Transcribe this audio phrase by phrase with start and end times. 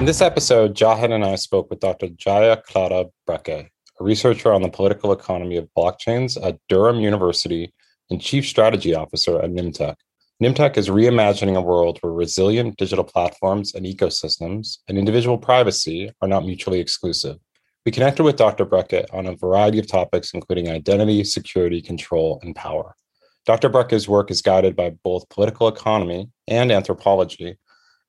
[0.00, 2.08] In this episode, Jahed and I spoke with Dr.
[2.08, 7.74] Jaya Klara Brekke, a researcher on the political economy of blockchains at Durham University
[8.08, 9.96] and Chief Strategy Officer at Nymtech.
[10.42, 16.28] Nymtech is reimagining a world where resilient digital platforms and ecosystems and individual privacy are
[16.28, 17.36] not mutually exclusive.
[17.84, 18.64] We connected with Dr.
[18.64, 22.96] Brekke on a variety of topics, including identity, security, control, and power.
[23.44, 23.68] Dr.
[23.68, 27.58] Brekke's work is guided by both political economy and anthropology,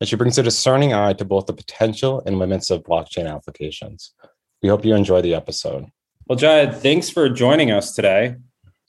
[0.02, 4.14] and she brings a discerning eye to both the potential and limits of blockchain applications.
[4.64, 5.86] We hope you enjoy the episode.
[6.27, 8.36] Well, Jaya, thanks for joining us today.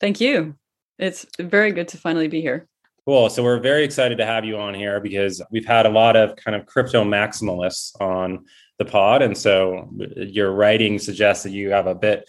[0.00, 0.56] Thank you.
[0.98, 2.66] It's very good to finally be here.
[3.04, 3.28] Cool.
[3.28, 6.34] So we're very excited to have you on here because we've had a lot of
[6.36, 8.46] kind of crypto maximalists on
[8.78, 9.20] the pod.
[9.20, 12.28] And so your writing suggests that you have a bit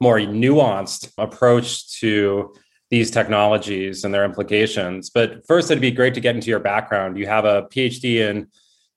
[0.00, 2.54] more nuanced approach to
[2.90, 5.10] these technologies and their implications.
[5.10, 7.16] But first, it'd be great to get into your background.
[7.16, 8.48] You have a PhD in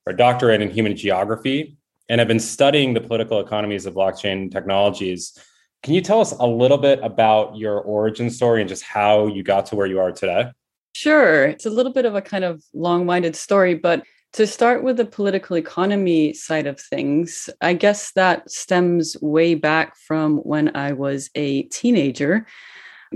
[0.06, 1.78] or doctorate in human geography
[2.10, 5.38] and have been studying the political economies of blockchain technologies.
[5.84, 9.44] Can you tell us a little bit about your origin story and just how you
[9.44, 10.52] got to where you are today?
[10.96, 11.46] Sure.
[11.46, 14.98] It's a little bit of a kind of long winded story, but to start with
[14.98, 20.94] the political economy side of things, I guess that stems way back from when I
[20.94, 22.48] was a teenager,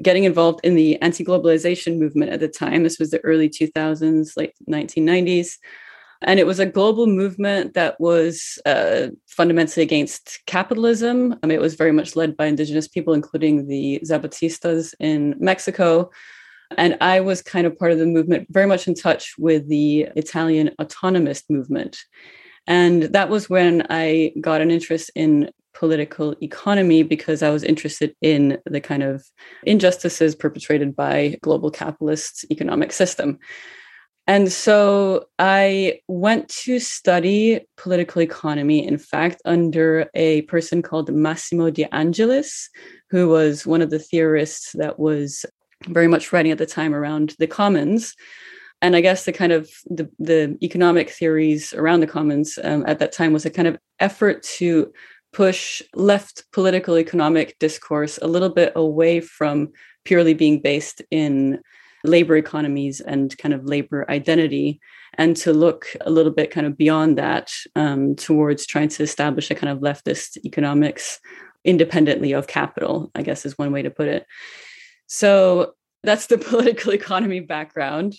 [0.02, 2.84] getting involved in the anti globalization movement at the time.
[2.84, 5.58] This was the early 2000s, late 1990s.
[6.23, 11.36] And it was a global movement that was uh, fundamentally against capitalism.
[11.44, 16.09] I mean, it was very much led by indigenous people, including the Zapatistas in Mexico.
[16.75, 20.08] And I was kind of part of the movement, very much in touch with the
[20.16, 22.00] Italian autonomist movement.
[22.66, 28.16] And that was when I got an interest in political economy because I was interested
[28.22, 29.23] in the kind of
[29.64, 33.38] injustices perpetrated by global capitalist economic system.
[34.25, 41.69] And so I went to study political economy, in fact, under a person called Massimo
[41.69, 42.69] De Angelis,
[43.09, 45.46] who was one of the theorists that was
[45.88, 48.16] very much writing at the time around the commons
[48.81, 52.97] and i guess the kind of the, the economic theories around the commons um, at
[52.97, 54.91] that time was a kind of effort to
[55.38, 59.72] push left political economic discourse a little bit away from
[60.03, 61.62] purely being based in
[62.03, 64.80] labor economies and kind of labor identity
[65.14, 69.52] and to look a little bit kind of beyond that um, towards trying to establish
[69.52, 71.20] a kind of leftist economics
[71.64, 74.26] independently of capital i guess is one way to put it
[75.06, 78.16] so that's the political economy background.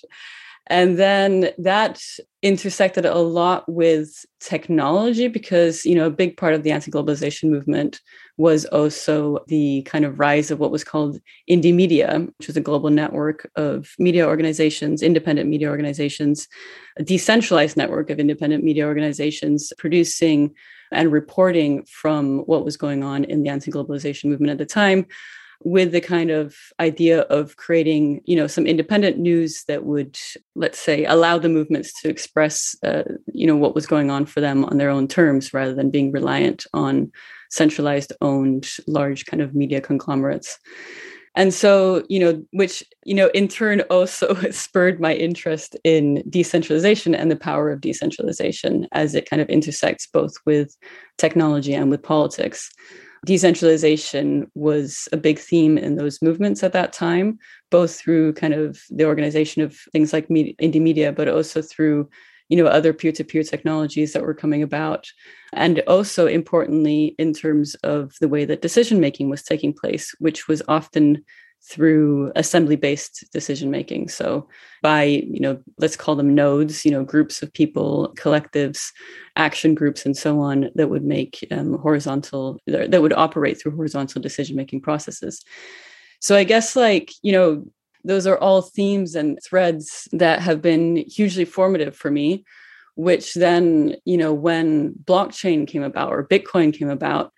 [0.68, 2.02] And then that
[2.42, 7.50] intersected a lot with technology because, you know, a big part of the anti globalization
[7.50, 8.00] movement
[8.36, 11.20] was also the kind of rise of what was called
[11.50, 16.46] indie media, which was a global network of media organizations, independent media organizations,
[16.98, 20.54] a decentralized network of independent media organizations producing
[20.92, 25.06] and reporting from what was going on in the anti globalization movement at the time
[25.64, 30.18] with the kind of idea of creating you know some independent news that would
[30.54, 33.02] let's say allow the movements to express uh,
[33.32, 36.12] you know what was going on for them on their own terms rather than being
[36.12, 37.10] reliant on
[37.50, 40.58] centralized owned large kind of media conglomerates.
[41.34, 47.14] And so you know which you know in turn also spurred my interest in decentralization
[47.14, 50.76] and the power of decentralization as it kind of intersects both with
[51.16, 52.70] technology and with politics
[53.24, 57.38] decentralization was a big theme in those movements at that time,
[57.70, 62.08] both through kind of the organization of things like indie media, but also through
[62.48, 65.06] you know other peer-to-peer technologies that were coming about.
[65.52, 70.48] And also importantly in terms of the way that decision making was taking place which
[70.48, 71.24] was often
[71.62, 74.48] through assembly based decision making so
[74.82, 78.92] by you know let's call them nodes you know groups of people collectives
[79.36, 84.22] action groups and so on that would make um, horizontal that would operate through horizontal
[84.22, 85.44] decision making processes.
[86.20, 87.64] So i guess like you know
[88.04, 92.44] those are all themes and threads that have been hugely formative for me
[92.94, 97.32] which then you know when blockchain came about or bitcoin came about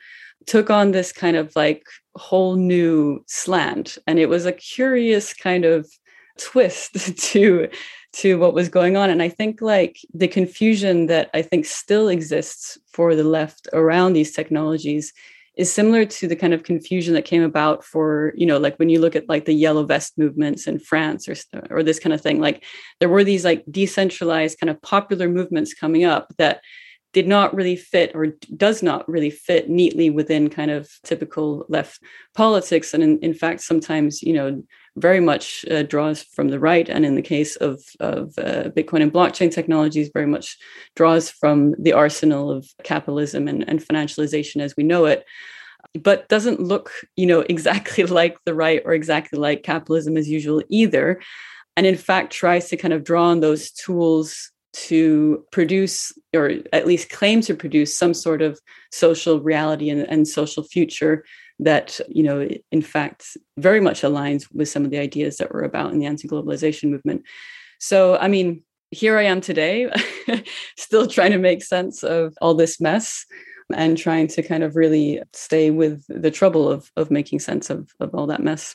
[0.47, 1.85] took on this kind of like
[2.17, 5.89] whole new slant and it was a curious kind of
[6.39, 7.69] twist to
[8.13, 12.09] to what was going on and i think like the confusion that i think still
[12.09, 15.13] exists for the left around these technologies
[15.57, 18.89] is similar to the kind of confusion that came about for you know like when
[18.89, 21.35] you look at like the yellow vest movements in france or
[21.71, 22.65] or this kind of thing like
[22.99, 26.61] there were these like decentralized kind of popular movements coming up that
[27.13, 32.01] did not really fit or does not really fit neatly within kind of typical left
[32.35, 32.95] politics.
[32.95, 34.63] And in, in fact sometimes you know
[34.97, 39.03] very much uh, draws from the right, and in the case of of uh, Bitcoin
[39.03, 40.57] and blockchain technologies, very much
[40.97, 45.25] draws from the arsenal of capitalism and, and financialization as we know it
[46.03, 50.63] but doesn't look you know exactly like the right or exactly like capitalism as usual
[50.69, 51.21] either.
[51.77, 56.87] And in fact tries to kind of draw on those tools to produce or at
[56.87, 58.61] least claim to produce some sort of
[58.93, 61.25] social reality and, and social future
[61.59, 65.63] that you know in fact very much aligns with some of the ideas that were
[65.63, 67.23] about in the anti-globalization movement.
[67.79, 68.63] So i mean
[68.93, 69.91] here i am today
[70.77, 73.25] still trying to make sense of all this mess
[73.75, 77.91] and trying to kind of really stay with the trouble of of making sense of
[78.01, 78.75] of all that mess.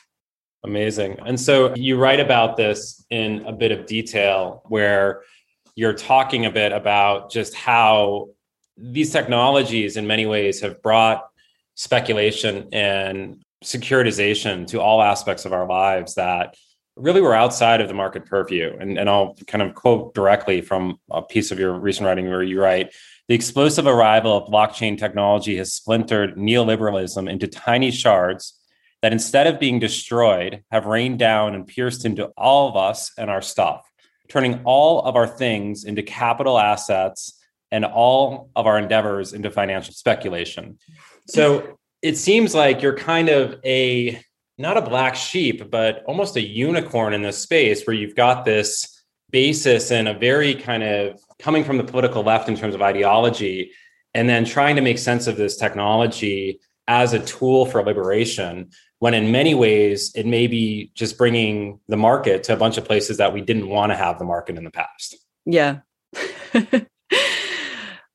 [0.64, 1.18] Amazing.
[1.24, 5.22] And so you write about this in a bit of detail where
[5.76, 8.30] you're talking a bit about just how
[8.76, 11.28] these technologies in many ways have brought
[11.74, 16.56] speculation and securitization to all aspects of our lives that
[16.96, 18.74] really were outside of the market purview.
[18.80, 22.42] And, and I'll kind of quote directly from a piece of your recent writing where
[22.42, 22.94] you write
[23.28, 28.58] The explosive arrival of blockchain technology has splintered neoliberalism into tiny shards
[29.02, 33.28] that instead of being destroyed have rained down and pierced into all of us and
[33.28, 33.82] our stuff,
[34.28, 37.38] turning all of our things into capital assets
[37.70, 40.78] and all of our endeavors into financial speculation.
[41.28, 44.20] So it seems like you're kind of a
[44.58, 49.04] not a black sheep, but almost a unicorn in this space where you've got this
[49.30, 53.70] basis and a very kind of coming from the political left in terms of ideology,
[54.14, 56.58] and then trying to make sense of this technology
[56.88, 58.70] as a tool for liberation.
[58.98, 62.84] When in many ways, it may be just bringing the market to a bunch of
[62.84, 65.16] places that we didn't want to have the market in the past.
[65.44, 65.80] Yeah.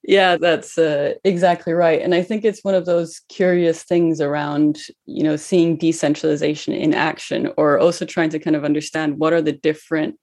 [0.03, 2.01] Yeah, that's uh, exactly right.
[2.01, 6.93] And I think it's one of those curious things around, you know, seeing decentralization in
[6.93, 10.17] action or also trying to kind of understand what are the different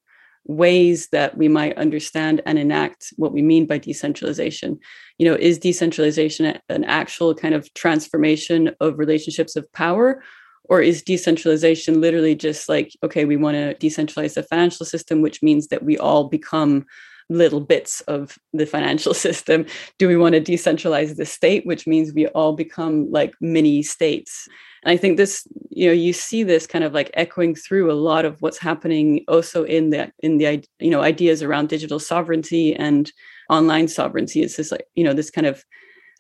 [0.46, 4.78] ways that we might understand and enact what we mean by decentralization.
[5.18, 10.24] You know, is decentralization an actual kind of transformation of relationships of power?
[10.68, 15.42] Or is decentralization literally just like, okay, we want to decentralize the financial system, which
[15.42, 16.84] means that we all become
[17.30, 19.66] little bits of the financial system?
[19.98, 24.48] Do we want to decentralize the state, which means we all become like mini states?
[24.84, 27.94] And I think this, you know, you see this kind of like echoing through a
[27.94, 32.74] lot of what's happening also in the in the you know ideas around digital sovereignty
[32.74, 33.10] and
[33.50, 34.42] online sovereignty.
[34.42, 35.64] It's this like, you know, this kind of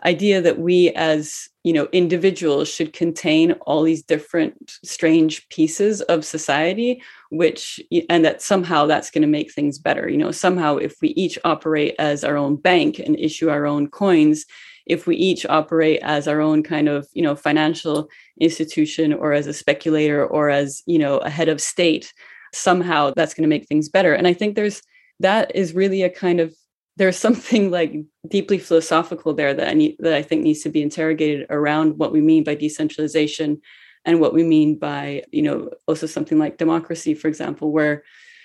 [0.04, 6.24] idea that we as you know individuals should contain all these different strange pieces of
[6.24, 10.08] society which and that somehow that's going to make things better.
[10.08, 13.88] You know somehow if we each operate as our own bank and issue our own
[13.88, 14.44] coins
[14.86, 18.08] if we each operate as our own kind of you know financial
[18.40, 22.12] institution or as a speculator or as you know a head of state
[22.54, 24.14] somehow that's going to make things better.
[24.14, 24.80] And i think there's
[25.20, 26.54] that is really a kind of
[26.98, 27.94] there's something like
[28.28, 32.12] deeply philosophical there that I need that I think needs to be interrogated around what
[32.12, 33.60] we mean by decentralization
[34.04, 38.04] and what we mean by you know also something like democracy for example where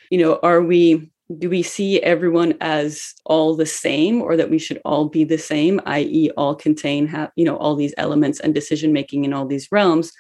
[0.10, 4.60] you know are we do we see everyone as all the same or that we
[4.60, 8.54] should all be the same i.e all contain have you know all these elements and
[8.54, 10.12] decision making in all these realms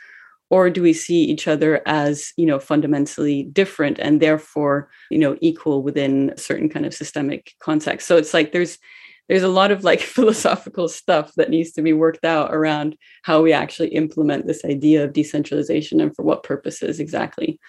[0.53, 5.35] or do we see each other as you know fundamentally different and therefore you know
[5.41, 8.07] equal within a certain kind of systemic context?
[8.07, 8.77] So it's like there's
[9.29, 13.41] there's a lot of like philosophical stuff that needs to be worked out around how
[13.41, 17.59] we actually implement this idea of decentralization and for what purposes exactly.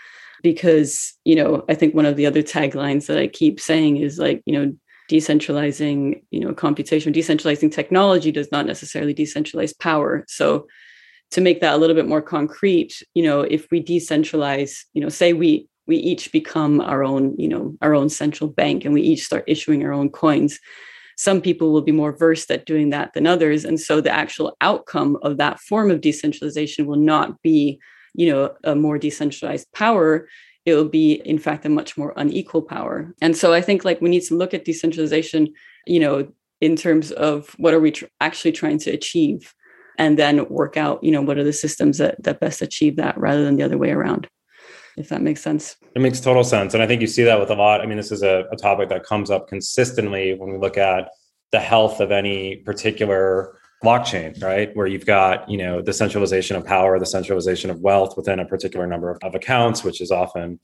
[0.42, 4.18] Because you know i think one of the other taglines that i keep saying is
[4.18, 4.74] like you know
[5.10, 10.24] decentralizing you know computation decentralizing technology does not necessarily decentralize power.
[10.28, 10.66] So
[11.34, 15.08] to make that a little bit more concrete you know if we decentralize you know
[15.08, 19.02] say we we each become our own you know our own central bank and we
[19.02, 20.60] each start issuing our own coins
[21.16, 23.64] some people will be more versed at doing that than others.
[23.64, 27.78] And so the actual outcome of that form of decentralization will not be
[28.14, 30.28] you know a more decentralized power.
[30.64, 33.12] It will be in fact a much more unequal power.
[33.20, 35.52] And so i think like we need to look at decentralization
[35.86, 36.28] you know
[36.60, 39.52] in terms of what are we tr- actually trying to achieve
[39.98, 43.16] and then work out you know what are the systems that, that best achieve that
[43.18, 44.28] rather than the other way around
[44.96, 45.76] if that makes sense.
[45.94, 47.80] It makes total sense and i think you see that with a lot.
[47.80, 51.10] I mean this is a, a topic that comes up consistently when we look at
[51.52, 54.74] the health of any particular blockchain right?
[54.74, 58.46] Where you've got you know the centralization of power the centralization of wealth within a
[58.46, 60.60] particular number of, of accounts which is often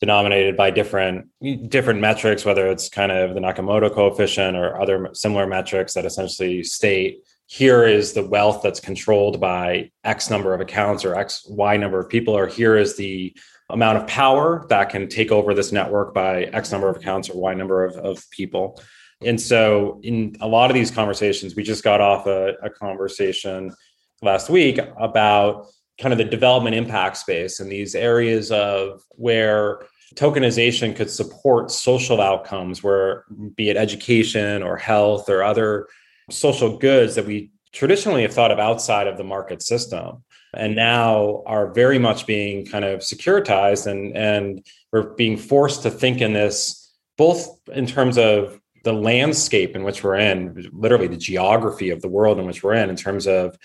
[0.00, 1.28] denominated by different
[1.68, 6.62] different metrics whether it's kind of the nakamoto coefficient or other similar metrics that essentially
[6.62, 11.76] state here is the wealth that's controlled by X number of accounts or X, Y
[11.76, 13.36] number of people, or here is the
[13.70, 17.38] amount of power that can take over this network by X number of accounts or
[17.38, 18.80] Y number of, of people.
[19.22, 23.72] And so, in a lot of these conversations, we just got off a, a conversation
[24.22, 25.66] last week about
[26.00, 29.82] kind of the development impact space and these areas of where
[30.16, 33.24] tokenization could support social outcomes where
[33.56, 35.86] be it education or health or other
[36.30, 40.22] social goods that we traditionally have thought of outside of the market system
[40.54, 45.90] and now are very much being kind of securitized and and we're being forced to
[45.90, 51.16] think in this both in terms of the landscape in which we're in literally the
[51.16, 53.56] geography of the world in which we're in in terms of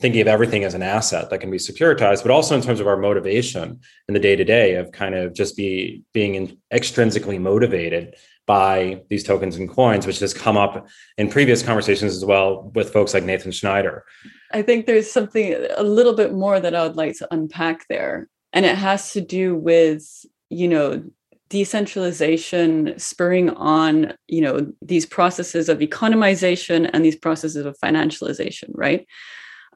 [0.00, 2.86] thinking of everything as an asset that can be securitized, but also in terms of
[2.86, 7.40] our motivation in the day to day of kind of just be being in, extrinsically
[7.40, 8.14] motivated
[8.48, 12.92] by these tokens and coins, which has come up in previous conversations as well with
[12.92, 14.04] folks like Nathan Schneider.
[14.52, 18.28] I think there's something a little bit more that I would like to unpack there.
[18.52, 20.04] And it has to do with,
[20.50, 21.04] you know,
[21.50, 29.06] decentralization spurring on you know these processes of economization and these processes of financialization right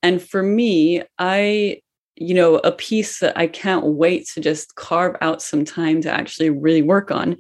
[0.03, 1.81] and for me, I,
[2.17, 6.11] you know, a piece that I can't wait to just carve out some time to
[6.11, 7.37] actually really work on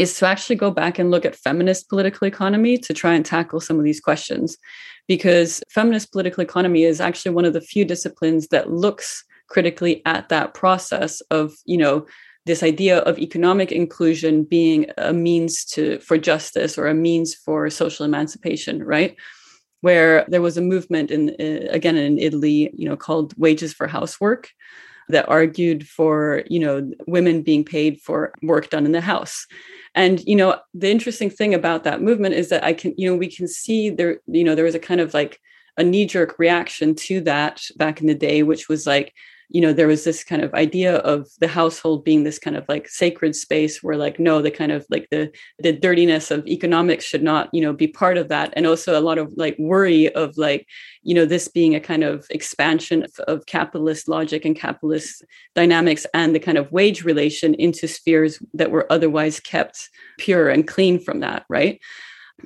[0.00, 3.60] is to actually go back and look at feminist political economy to try and tackle
[3.60, 4.56] some of these questions.
[5.06, 10.28] Because feminist political economy is actually one of the few disciplines that looks critically at
[10.28, 12.06] that process of, you know,
[12.46, 17.68] this idea of economic inclusion being a means to for justice or a means for
[17.68, 19.16] social emancipation, right?
[19.80, 23.86] where there was a movement in uh, again in Italy, you know, called Wages for
[23.86, 24.50] Housework
[25.08, 29.46] that argued for, you know, women being paid for work done in the house.
[29.94, 33.16] And you know, the interesting thing about that movement is that I can, you know,
[33.16, 35.40] we can see there, you know, there was a kind of like
[35.76, 39.14] a knee jerk reaction to that back in the day, which was like,
[39.50, 42.64] you know there was this kind of idea of the household being this kind of
[42.68, 47.04] like sacred space where like no the kind of like the the dirtiness of economics
[47.04, 48.52] should not you know be part of that.
[48.54, 50.66] And also a lot of like worry of like
[51.02, 56.06] you know this being a kind of expansion of, of capitalist logic and capitalist dynamics
[56.14, 59.88] and the kind of wage relation into spheres that were otherwise kept
[60.18, 61.80] pure and clean from that right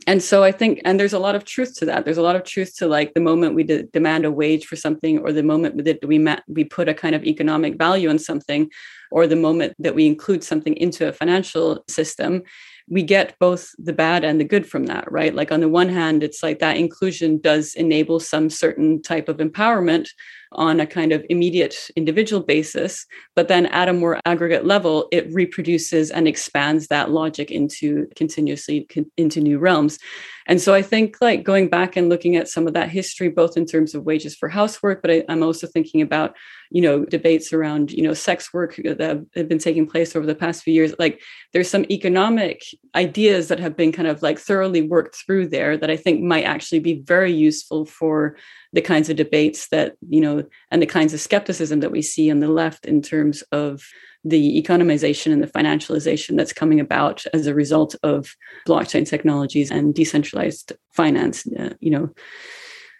[0.06, 2.04] and so i think and there's a lot of truth to that.
[2.04, 4.76] There's a lot of truth to like the moment we de- demand a wage for
[4.76, 8.18] something or the moment that we ma- we put a kind of economic value on
[8.18, 8.70] something
[9.10, 12.42] or the moment that we include something into a financial system
[12.86, 15.34] we get both the bad and the good from that right?
[15.34, 19.38] Like on the one hand it's like that inclusion does enable some certain type of
[19.38, 20.08] empowerment
[20.54, 25.32] on a kind of immediate individual basis, but then at a more aggregate level, it
[25.32, 29.98] reproduces and expands that logic into continuously con- into new realms.
[30.46, 33.56] And so I think like going back and looking at some of that history, both
[33.56, 36.36] in terms of wages for housework, but I, I'm also thinking about,
[36.70, 40.34] you know, debates around, you know, sex work that have been taking place over the
[40.34, 40.94] past few years.
[40.98, 42.62] Like there's some economic
[42.94, 46.44] ideas that have been kind of like thoroughly worked through there that I think might
[46.44, 48.36] actually be very useful for
[48.74, 52.30] the kinds of debates that you know and the kinds of skepticism that we see
[52.30, 53.86] on the left in terms of
[54.24, 58.34] the economization and the financialization that's coming about as a result of
[58.66, 62.10] blockchain technologies and decentralized finance uh, you know.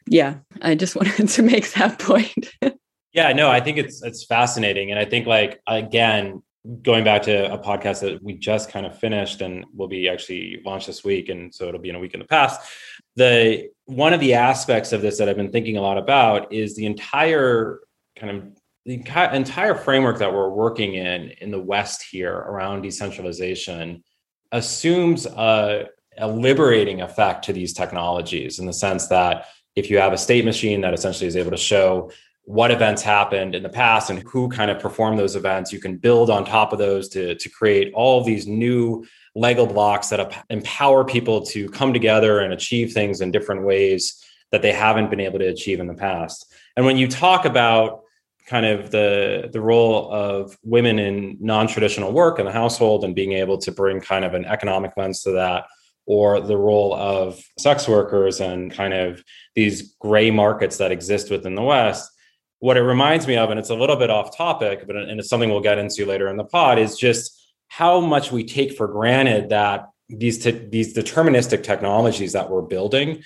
[0.07, 2.49] Yeah i just wanted to make that point.
[3.13, 6.43] Yeah no i think it's it's fascinating and i think like again
[6.83, 10.61] going back to a podcast that we just kind of finished and will be actually
[10.65, 12.61] launched this week and so it'll be in a week in the past
[13.15, 16.75] the one of the aspects of this that i've been thinking a lot about is
[16.75, 17.81] the entire
[18.17, 18.45] kind of
[18.87, 18.95] the
[19.33, 24.03] entire framework that we're working in in the west here around decentralization
[24.53, 25.87] assumes a,
[26.19, 30.45] a liberating effect to these technologies in the sense that if you have a state
[30.45, 32.11] machine that essentially is able to show
[32.47, 35.73] what events happened in the past and who kind of performed those events.
[35.73, 39.67] You can build on top of those to, to create all of these new Lego
[39.67, 44.23] blocks that empower people to come together and achieve things in different ways
[44.53, 46.53] that they haven't been able to achieve in the past.
[46.77, 48.03] And when you talk about
[48.47, 53.33] kind of the the role of women in non-traditional work in the household and being
[53.33, 55.65] able to bring kind of an economic lens to that
[56.07, 59.25] or the role of sex workers and kind of
[59.55, 62.11] these gray markets that exist within the west
[62.65, 65.29] what it reminds me of, and it's a little bit off topic, but and it's
[65.29, 68.89] something we'll get into later in the pod, is just how much we take for
[68.89, 73.23] granted that these te- these deterministic technologies that we're building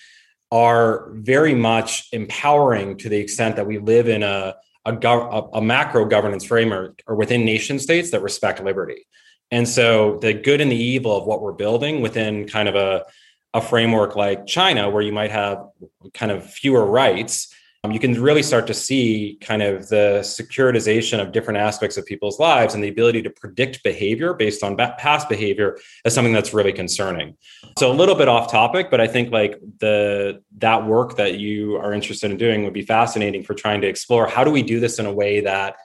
[0.51, 5.63] are very much empowering to the extent that we live in a a, gov- a
[5.63, 9.07] macro governance framework or within nation states that respect liberty.
[9.53, 13.05] And so the good and the evil of what we're building within kind of a,
[13.55, 15.59] a framework like China, where you might have
[16.13, 17.55] kind of fewer rights,
[17.89, 22.05] Um, you can really start to see kind of the securitization of different aspects of
[22.05, 26.53] people's lives and the ability to predict behavior based on past behavior as something that's
[26.53, 27.37] really concerning.
[27.79, 31.77] So a little bit off topic, but I think like the that work that you
[31.77, 34.81] are interested in doing would be fascinating for trying to explore how do we do
[34.81, 35.77] this in a way that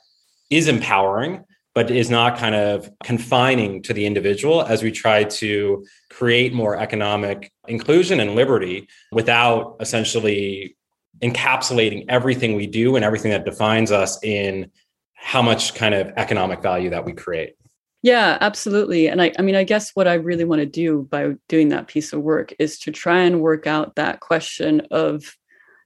[0.50, 1.46] is empowering
[1.76, 6.78] but is not kind of confining to the individual as we try to create more
[6.78, 10.76] economic inclusion and liberty without essentially
[11.24, 14.70] encapsulating everything we do and everything that defines us in
[15.14, 17.56] how much kind of economic value that we create.
[18.02, 19.08] Yeah, absolutely.
[19.08, 21.88] And I, I mean, I guess what I really want to do by doing that
[21.88, 25.24] piece of work is to try and work out that question of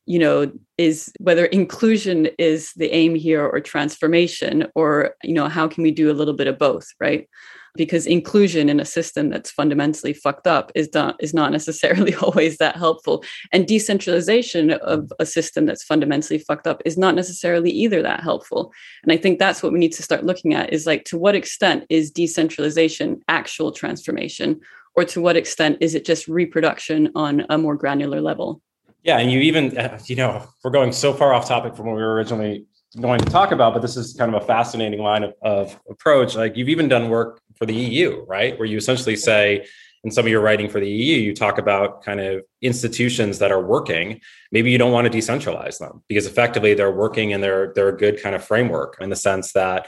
[0.08, 5.68] you know is whether inclusion is the aim here or transformation or you know how
[5.68, 7.30] can we do a little bit of both right
[7.78, 12.58] because inclusion in a system that's fundamentally fucked up is not is not necessarily always
[12.58, 13.24] that helpful.
[13.52, 18.74] And decentralization of a system that's fundamentally fucked up is not necessarily either that helpful.
[19.04, 21.36] And i think that's what we need to start looking at is like to what
[21.36, 24.60] extent is decentralization actual transformation?
[24.96, 28.64] Or to what extent is it just reproduction on a more granular level?
[29.04, 31.96] Yeah, and you even, uh, you know, we're going so far off topic from what
[31.96, 32.66] we were originally
[33.00, 36.36] going to talk about, but this is kind of a fascinating line of, of approach.
[36.36, 38.58] Like you've even done work for the EU, right?
[38.58, 39.66] Where you essentially say,
[40.04, 43.52] in some of your writing for the EU, you talk about kind of institutions that
[43.52, 44.22] are working.
[44.52, 47.98] Maybe you don't want to decentralize them because effectively they're working and they're they're a
[47.98, 49.88] good kind of framework in the sense that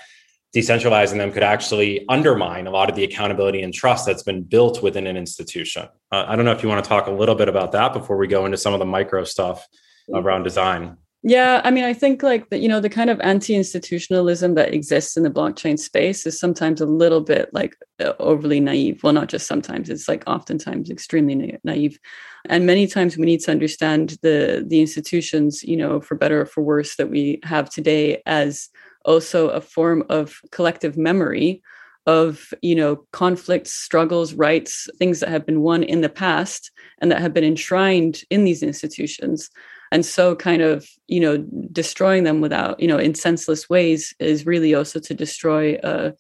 [0.56, 4.82] decentralizing them could actually undermine a lot of the accountability and trust that's been built
[4.82, 5.88] within an institution.
[6.12, 8.18] Uh, I don't know if you want to talk a little bit about that before
[8.18, 9.68] we go into some of the micro stuff
[10.14, 10.98] around design.
[11.22, 15.18] Yeah, I mean, I think like that, you know, the kind of anti-institutionalism that exists
[15.18, 19.04] in the blockchain space is sometimes a little bit like uh, overly naive.
[19.04, 22.00] Well, not just sometimes; it's like oftentimes extremely naive.
[22.46, 26.46] And many times we need to understand the the institutions, you know, for better or
[26.46, 28.70] for worse, that we have today as
[29.04, 31.62] also a form of collective memory
[32.06, 37.12] of you know conflicts struggles rights things that have been won in the past and
[37.12, 39.50] that have been enshrined in these institutions
[39.92, 41.38] and so kind of you know
[41.72, 46.12] destroying them without you know in senseless ways is really also to destroy uh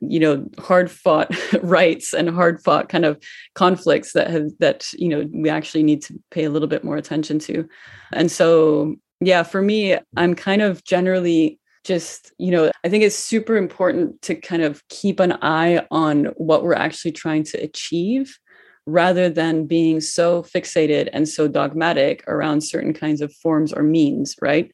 [0.00, 3.18] you know hard fought rights and hard fought kind of
[3.54, 6.96] conflicts that have that you know we actually need to pay a little bit more
[6.96, 7.68] attention to.
[8.12, 13.16] And so yeah for me i'm kind of generally just you know i think it's
[13.16, 18.38] super important to kind of keep an eye on what we're actually trying to achieve
[18.86, 24.36] rather than being so fixated and so dogmatic around certain kinds of forms or means
[24.42, 24.70] right?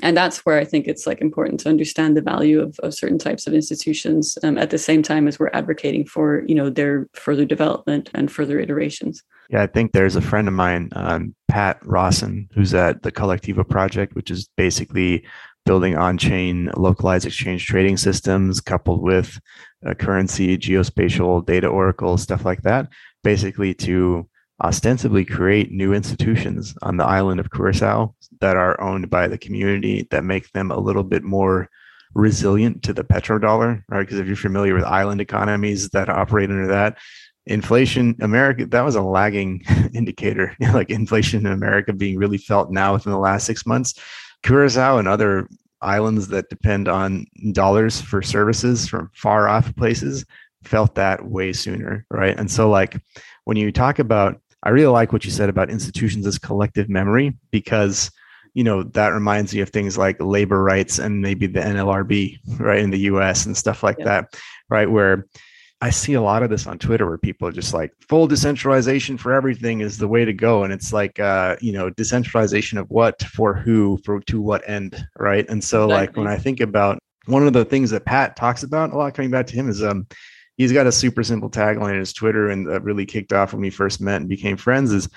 [0.00, 3.18] And that's where i think it's like important to understand the value of, of certain
[3.18, 7.08] types of institutions um, at the same time as we're advocating for you know their
[7.12, 9.22] further development and further iterations.
[9.50, 13.68] Yeah i think there's a friend of mine um, pat rawson who's at the Kolektivo
[13.68, 15.24] project which is basically
[15.64, 19.38] building on-chain localized exchange trading systems coupled with
[19.84, 22.88] a currency, geospatial data oracle, stuff like that,
[23.22, 24.28] basically to
[24.62, 30.06] ostensibly create new institutions on the island of Curacao that are owned by the community
[30.10, 31.68] that make them a little bit more
[32.14, 34.00] resilient to the petrodollar, right?
[34.00, 36.98] Because if you're familiar with island economies that operate under that,
[37.46, 39.60] inflation america that was a lagging
[39.94, 43.94] indicator like inflation in america being really felt now within the last six months
[44.42, 45.48] Curacao and other
[45.82, 50.24] islands that depend on dollars for services from far off places
[50.64, 52.38] felt that way sooner, right?
[52.38, 52.96] And so, like,
[53.44, 57.36] when you talk about, I really like what you said about institutions as collective memory
[57.50, 58.10] because
[58.54, 62.80] you know that reminds me of things like labor rights and maybe the NLRB, right,
[62.80, 63.46] in the U.S.
[63.46, 64.04] and stuff like yeah.
[64.04, 64.34] that,
[64.68, 65.26] right, where
[65.82, 69.18] I see a lot of this on Twitter where people are just like full decentralization
[69.18, 70.62] for everything is the way to go.
[70.62, 75.04] And it's like, uh, you know, decentralization of what, for who, for to what end.
[75.18, 75.44] Right.
[75.48, 76.06] And so exactly.
[76.06, 79.12] like when I think about one of the things that Pat talks about a lot
[79.14, 80.06] coming back to him is, um,
[80.56, 83.60] he's got a super simple tagline in his Twitter and that really kicked off when
[83.60, 85.08] we first met and became friends is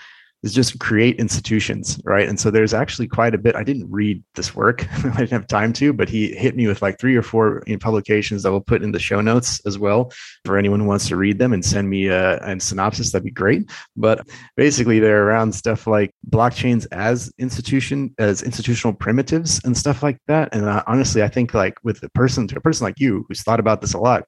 [0.43, 2.27] is just create institutions, right?
[2.27, 3.55] And so there's actually quite a bit.
[3.55, 6.81] I didn't read this work, I didn't have time to, but he hit me with
[6.81, 10.11] like three or four publications that we'll put in the show notes as well
[10.45, 13.11] for anyone who wants to read them and send me a, a synopsis.
[13.11, 13.69] That'd be great.
[13.95, 20.19] But basically, they're around stuff like blockchains as institution, as institutional primitives and stuff like
[20.27, 20.53] that.
[20.53, 23.41] And uh, honestly, I think like with a person to a person like you who's
[23.41, 24.25] thought about this a lot,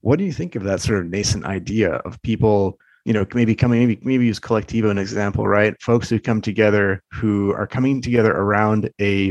[0.00, 2.78] what do you think of that sort of nascent idea of people?
[3.06, 7.02] You know maybe coming maybe maybe use Kolektivo an example right folks who come together
[7.12, 9.26] who are coming together around a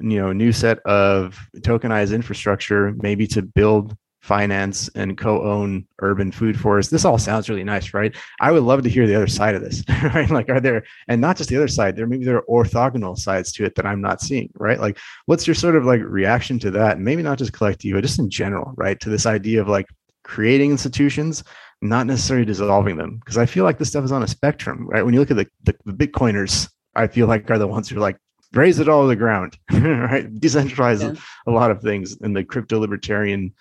[0.00, 6.58] you know new set of tokenized infrastructure maybe to build finance and co-own urban food
[6.58, 6.90] forests.
[6.90, 8.16] This all sounds really nice, right?
[8.40, 9.84] I would love to hear the other side of this,
[10.14, 10.30] right?
[10.30, 13.52] Like, are there, and not just the other side, there maybe there are orthogonal sides
[13.52, 14.80] to it that I'm not seeing, right?
[14.80, 16.96] Like, what's your sort of like reaction to that?
[16.96, 18.98] And maybe not just collective, but just in general, right?
[19.00, 19.88] To this idea of like
[20.22, 21.44] creating institutions,
[21.82, 25.04] not necessarily dissolving them, because I feel like this stuff is on a spectrum, right?
[25.04, 27.96] When you look at the, the, the Bitcoiners, I feel like are the ones who
[27.96, 28.18] are like
[28.54, 30.32] raze it all to the ground, right?
[30.34, 31.20] Decentralize yeah.
[31.46, 33.52] a lot of things in the crypto libertarian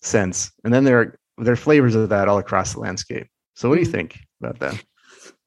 [0.00, 0.52] sense.
[0.64, 3.26] And then there are there are flavors of that all across the landscape.
[3.54, 3.96] So what do you mm-hmm.
[3.96, 4.84] think about that?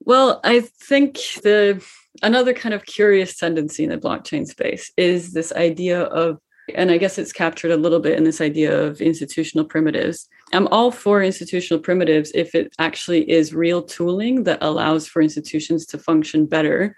[0.02, 1.84] Well, I think the
[2.24, 6.40] another kind of curious tendency in the blockchain space is this idea of
[6.74, 10.28] and I guess it's captured a little bit in this idea of institutional primitives.
[10.54, 15.86] I'm all for institutional primitives if it actually is real tooling that allows for institutions
[15.88, 16.96] to function better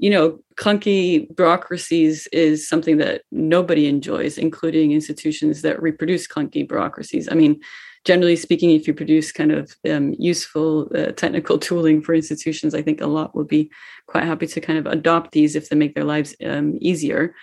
[0.00, 7.28] you know, clunky bureaucracies is something that nobody enjoys, including institutions that reproduce clunky bureaucracies.
[7.30, 7.60] I mean,
[8.06, 12.80] generally speaking, if you produce kind of um, useful uh, technical tooling for institutions, I
[12.80, 13.70] think a lot will be
[14.06, 17.34] quite happy to kind of adopt these if they make their lives um, easier.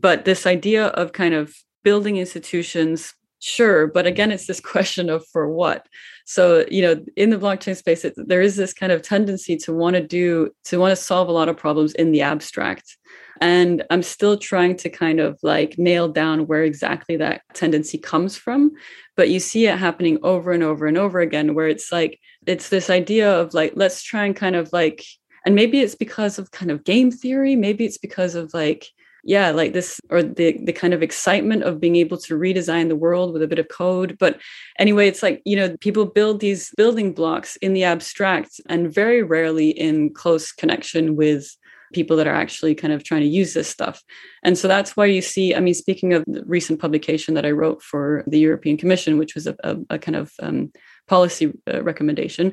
[0.00, 5.26] But this idea of kind of building institutions sure but again it's this question of
[5.32, 5.86] for what.
[6.24, 9.72] So you know in the blockchain space it, there is this kind of tendency to
[9.72, 12.96] want to do to want to solve a lot of problems in the abstract.
[13.40, 18.36] And i'm still trying to kind of like nail down where exactly that tendency comes
[18.36, 18.72] from.
[19.16, 22.68] But you see it happening over and over and over again where it's like it's
[22.68, 25.04] this idea of like let's try and kind of like
[25.44, 28.88] and maybe it's because of kind of game theory maybe it's because of like
[29.26, 32.96] yeah like this or the the kind of excitement of being able to redesign the
[32.96, 34.16] world with a bit of code.
[34.18, 34.40] But
[34.78, 39.22] anyway it's like you know people build these building blocks in the abstract and very
[39.22, 41.54] rarely in close connection with
[41.92, 44.02] people that are actually kind of trying to use this stuff.
[44.42, 47.50] And so that's why you see i mean speaking of the recent publication that i
[47.50, 50.72] wrote for the european commission which was a, a, a kind of um,
[51.08, 52.52] policy uh, recommendation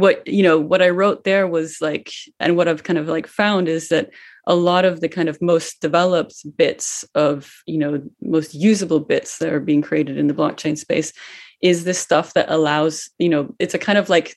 [0.00, 3.26] what you know what i wrote there was like and what i've kind of like
[3.26, 4.10] found is that
[4.46, 9.38] a lot of the kind of most developed bits of you know most usable bits
[9.38, 11.12] that are being created in the blockchain space
[11.60, 14.36] is this stuff that allows you know it's a kind of like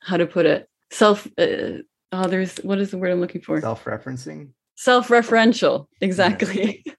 [0.00, 1.78] how to put it self uh,
[2.12, 3.60] oh there's what is the word i'm looking for?
[3.60, 4.50] Self-referencing?
[4.76, 6.84] Self-referential exactly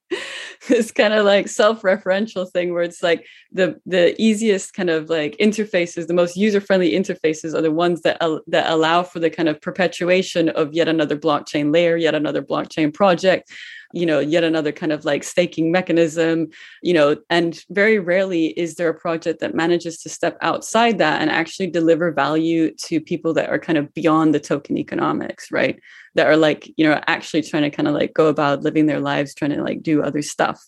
[0.69, 5.35] this kind of like self-referential thing where it's like the the easiest kind of like
[5.37, 9.49] interfaces the most user-friendly interfaces are the ones that uh, that allow for the kind
[9.49, 13.51] of perpetuation of yet another blockchain layer yet another blockchain project
[13.93, 16.47] you know yet another kind of like staking mechanism
[16.83, 21.21] you know and very rarely is there a project that manages to step outside that
[21.21, 25.79] and actually deliver value to people that are kind of beyond the token economics right?
[26.15, 28.99] That are like you know actually trying to kind of like go about living their
[28.99, 30.63] lives trying to like do other stuff.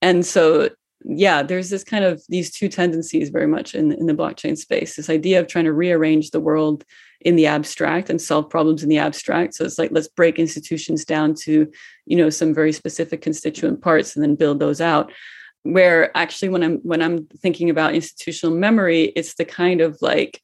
[0.00, 0.70] And so
[1.04, 4.94] yeah there's this kind of these two tendencies very much in, in the blockchain space
[4.94, 6.84] this idea of trying to rearrange the world
[7.24, 9.54] in the abstract and solve problems in the abstract.
[9.54, 11.70] So it's like let's break institutions down to
[12.06, 15.12] you know some very specific constituent parts and then build those out.
[15.64, 20.42] Where actually when i'm when i'm thinking about institutional memory it's the kind of like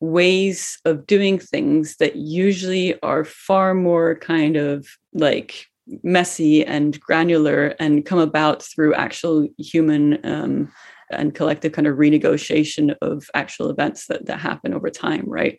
[0.00, 5.66] ways of doing things that usually are far more kind of like
[6.02, 10.72] messy and granular and come about through actual human um,
[11.10, 15.58] and collective kind of renegotiation of actual events that, that happen over time right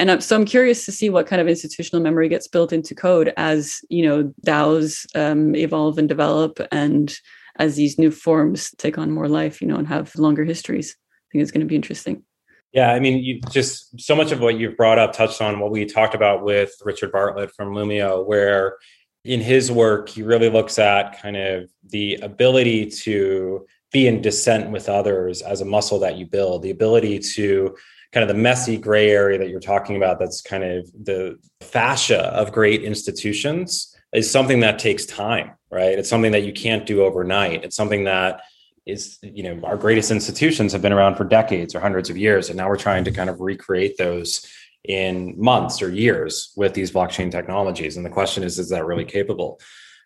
[0.00, 3.32] and so i'm curious to see what kind of institutional memory gets built into code
[3.36, 7.20] as you know daos um, evolve and develop and
[7.60, 10.96] as these new forms take on more life you know and have longer histories.
[10.98, 12.24] I think it's going to be interesting.
[12.72, 15.70] Yeah, I mean, you just so much of what you've brought up touched on what
[15.70, 18.78] we talked about with Richard Bartlett from Loomio, where
[19.24, 24.70] in his work, he really looks at kind of the ability to be in dissent
[24.70, 27.76] with others as a muscle that you build, the ability to
[28.12, 32.24] kind of the messy gray area that you're talking about, that's kind of the fascia
[32.34, 35.98] of great institutions, is something that takes time, right?
[35.98, 37.64] It's something that you can't do overnight.
[37.64, 38.40] It's something that
[38.86, 42.48] is you know our greatest institutions have been around for decades or hundreds of years
[42.48, 44.46] and now we're trying to kind of recreate those
[44.84, 49.04] in months or years with these blockchain technologies and the question is is that really
[49.04, 49.60] capable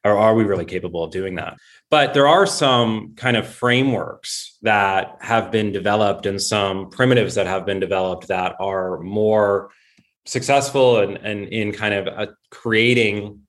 [0.05, 1.57] or are we really capable of doing that
[1.95, 7.47] but there are some kind of frameworks that have been developed and some primitives that
[7.47, 9.71] have been developed that are more
[10.27, 13.43] successful and, and in kind of uh, creating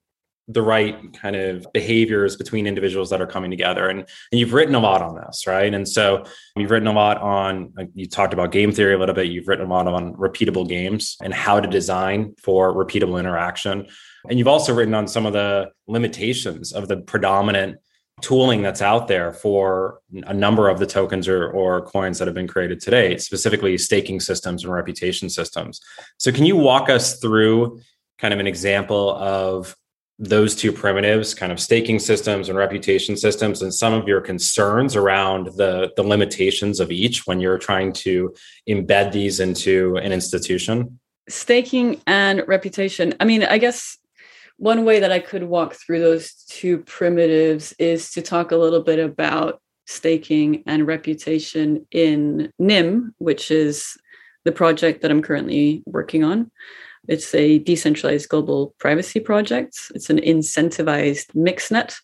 [0.46, 3.88] the right kind of behaviors between individuals that are coming together.
[3.88, 5.74] And, and you've written a lot on this right?
[5.74, 6.22] And so
[6.54, 9.26] you've written a lot on you talked about game theory a little bit.
[9.26, 13.88] You've written a lot on repeatable games and how to design for repeatable interaction.
[14.30, 17.78] And you've also written on some of the limitations of the predominant
[18.22, 22.34] tooling that's out there for a number of the tokens or, or coins that have
[22.34, 25.80] been created today, specifically staking systems and reputation systems.
[26.18, 27.80] So, can you walk us through
[28.18, 29.76] kind of an example of
[30.18, 34.96] those two primitives, kind of staking systems and reputation systems, and some of your concerns
[34.96, 38.34] around the, the limitations of each when you're trying to
[38.66, 40.98] embed these into an institution?
[41.28, 43.14] Staking and reputation.
[43.20, 43.98] I mean, I guess
[44.58, 48.82] one way that I could walk through those two primitives is to talk a little
[48.82, 53.96] bit about staking and reputation in Nym, which is
[54.44, 56.50] the project that I'm currently working on.
[57.08, 59.78] It's a decentralized global privacy project.
[59.94, 61.94] It's an incentivized mixnet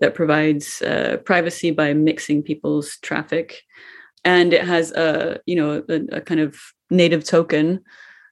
[0.00, 3.62] that provides uh, privacy by mixing people's traffic,
[4.24, 6.58] and it has a you know a, a kind of
[6.90, 7.84] native token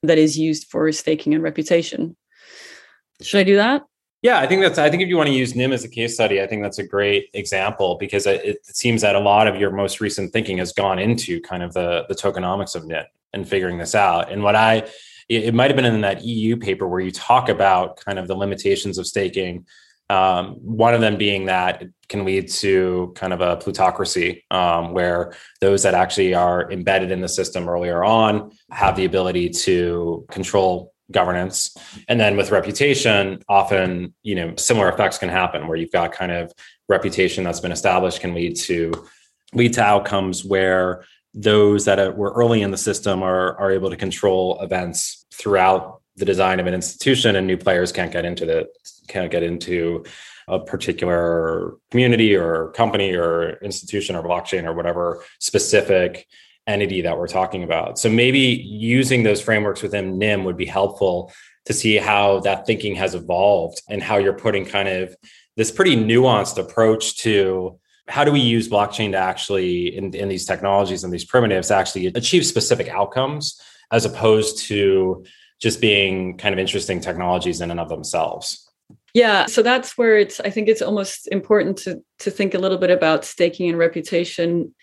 [0.03, 2.17] that is used for staking and reputation.
[3.23, 3.85] Should I do that?
[4.23, 4.79] Yeah, I think that's.
[4.79, 6.79] I think if you want to use Nym as a case study, I think that's
[6.79, 10.59] a great example because it, it, seems that a lot of your most recent thinking
[10.59, 14.33] has gone into kind of the the tokenomics of Nym and figuring this out.
[14.33, 14.77] And what I,
[15.29, 18.27] it, it might have been in that EU paper where you talk about kind of
[18.27, 19.67] the limitations of staking.
[20.11, 24.95] Um, one of them being that it can lead to kind of a plutocracy um,
[24.95, 30.27] where those that actually are embedded in the system earlier on have the ability to
[30.31, 31.77] control governance.
[32.09, 36.33] And then with reputation often you know similar effects can happen where you've got kind
[36.33, 36.53] of
[36.89, 38.93] reputation that's been established can lead to
[39.55, 43.97] lead to outcomes where those that were early in the system are are able to
[43.97, 48.69] control events throughout the design of an institution and new players can't get into the
[49.07, 50.05] can't get into
[50.49, 56.27] a particular community or company or institution or blockchain or whatever specific
[56.69, 57.99] entity that we're talking about.
[57.99, 61.33] So maybe using those frameworks within Nym would be helpful
[61.65, 65.17] to see how that thinking has evolved and how you're putting kind of
[65.57, 70.47] this pretty nuanced approach to how do we use blockchain to actually in, in these
[70.47, 75.25] technologies and these primitives to actually achieve specific outcomes as opposed to
[75.61, 78.71] just being kind of interesting technologies in and of themselves
[79.13, 82.79] yeah so that's where it's i think it's almost important to to think a little
[82.79, 84.75] bit about staking and reputation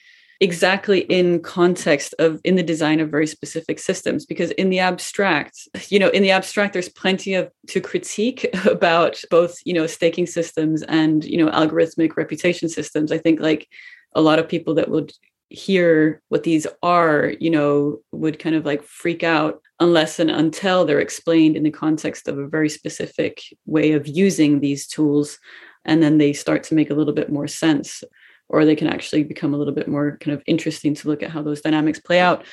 [0.41, 5.67] exactly in context of in the design of very specific systems because in the abstract
[5.89, 10.25] you know in the abstract there's plenty of to critique about both you know staking
[10.25, 13.11] systems and you know algorithmic reputation systems.
[13.11, 13.67] I think like
[14.13, 15.11] a lot of people that would
[15.49, 20.85] hear what these are you know would kind of like freak out unless and until
[20.85, 25.37] they're explained in the context of a very specific way of using these tools
[25.85, 28.03] and then they start to make a little bit more sense
[28.49, 31.31] or they can actually become a little bit more kind of interesting to look at
[31.31, 32.45] how those dynamics play out.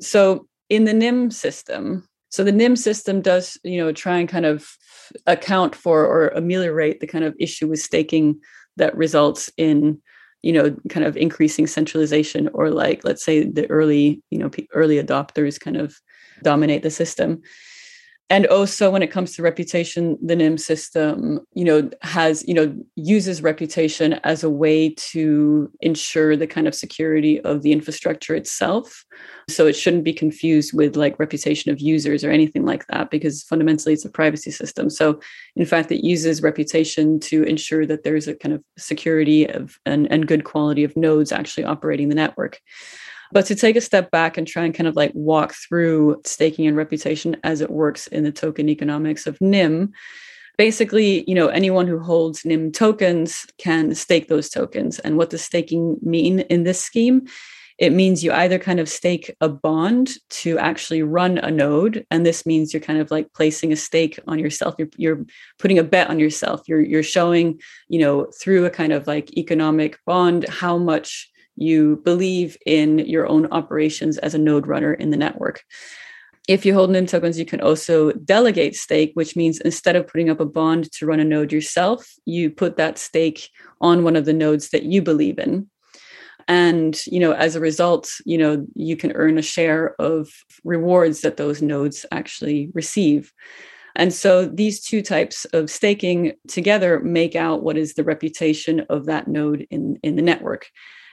[0.00, 4.46] So in the Nym system, so the Nym system does, you know, try and kind
[4.46, 4.68] of
[5.26, 8.40] account for or ameliorate the kind of issue with staking
[8.76, 10.00] that results in,
[10.42, 15.02] you know, kind of increasing centralization or like let's say the early, you know, early
[15.02, 15.96] adopters kind of
[16.42, 17.42] dominate the system
[18.30, 22.74] and also when it comes to reputation the Nym system you know has you know
[22.94, 29.04] uses reputation as a way to ensure the kind of security of the infrastructure itself.
[29.48, 33.42] So it shouldn't be confused with like reputation of users or anything like that because
[33.42, 34.88] fundamentally it's a privacy system.
[34.88, 35.20] So
[35.56, 40.10] in fact it uses reputation to ensure that there's a kind of security of and,
[40.10, 42.60] and good quality of nodes actually operating the network
[43.32, 46.66] but to take a step back and try and kind of like walk through staking
[46.66, 49.92] and reputation as it works in the token economics of Nym,
[50.58, 54.98] basically, you know, anyone who holds Nym tokens can stake those tokens.
[54.98, 57.26] And what does staking mean in this scheme?
[57.78, 60.10] It means you either kind of stake a bond
[60.42, 64.18] to actually run a node, and this means you're kind of like placing a stake
[64.28, 64.74] on yourself.
[64.76, 65.24] You're, you're
[65.58, 66.60] putting a bet on yourself.
[66.68, 72.00] You're you're showing, you know, through a kind of like economic bond how much you
[72.04, 75.62] believe in your own operations as a node runner in the network.
[76.48, 80.30] If you hold Nym tokens, you can also delegate stake, which means instead of putting
[80.30, 84.24] up a bond to run a node yourself, you put that stake on one of
[84.24, 85.68] the nodes that you believe in.
[86.48, 90.28] And you know, as a result, you know, you can earn a share of
[90.64, 93.32] rewards that those nodes actually receive.
[93.94, 99.06] And so these two types of staking together make out what is the reputation of
[99.06, 100.66] that node in, in the network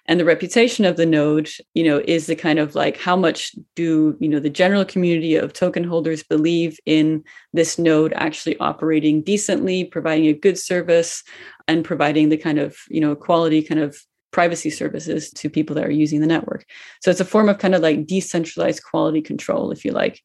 [0.08, 3.54] and the reputation of the node you know is the kind of like how much
[3.76, 9.22] do you know the general community of token holders believe in this node actually operating
[9.22, 11.24] decently providing a good service
[11.67, 13.98] and providing the kind of you know quality kind of
[14.32, 16.65] privacy services to people that are using the network.
[17.02, 20.22] So it's a form of kind of like decentralized quality control if you like.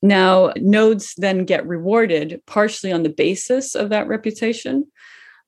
[0.00, 4.86] Now nodes then get rewarded partially on the basis of that reputation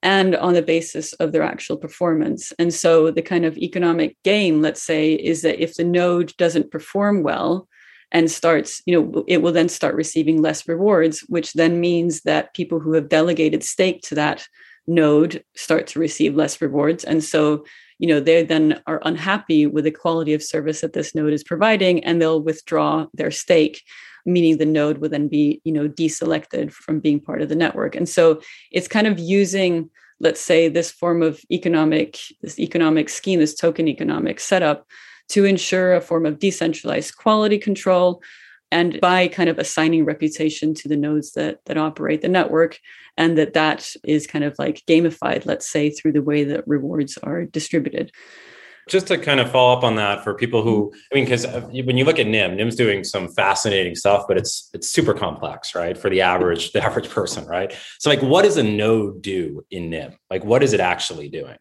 [0.02, 2.52] and on the basis of their actual performance.
[2.58, 6.70] And so the kind of economic gain, let's say, is that if the node doesn't
[6.70, 7.68] perform well,
[8.12, 12.54] and starts, you know, it will then start receiving less rewards, which then means that
[12.54, 14.46] people who have delegated stake to that
[14.86, 17.04] node start to receive less rewards.
[17.04, 17.64] And so,
[17.98, 21.44] you know, they then are unhappy with the quality of service that this node is
[21.44, 23.84] providing, and they'll withdraw their stake
[24.26, 27.94] meaning the node will then be you know deselected from being part of the network.
[27.94, 33.40] And so it's kind of using let's say this form of economic this economic scheme
[33.40, 34.86] this token economic setup
[35.28, 38.22] to ensure a form of decentralized quality control.
[38.72, 42.78] And by kind of assigning reputation to the nodes that that operate the network
[43.16, 47.18] and that that is kind of like gamified let's say through the way that rewards
[47.18, 48.12] are distributed
[48.90, 51.60] just to kind of follow up on that for people who i mean because uh,
[51.60, 55.74] when you look at Nym Nym's doing some fascinating stuff but it's it's super complex
[55.74, 57.74] right for the average the average person right?
[57.98, 61.56] So like what does a node do in Nym like what is it actually doing?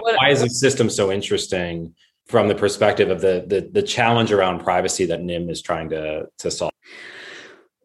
[0.00, 1.94] Why is the system so interesting
[2.26, 6.26] from the perspective of the, the the challenge around privacy that Nym is trying to
[6.38, 6.72] to solve?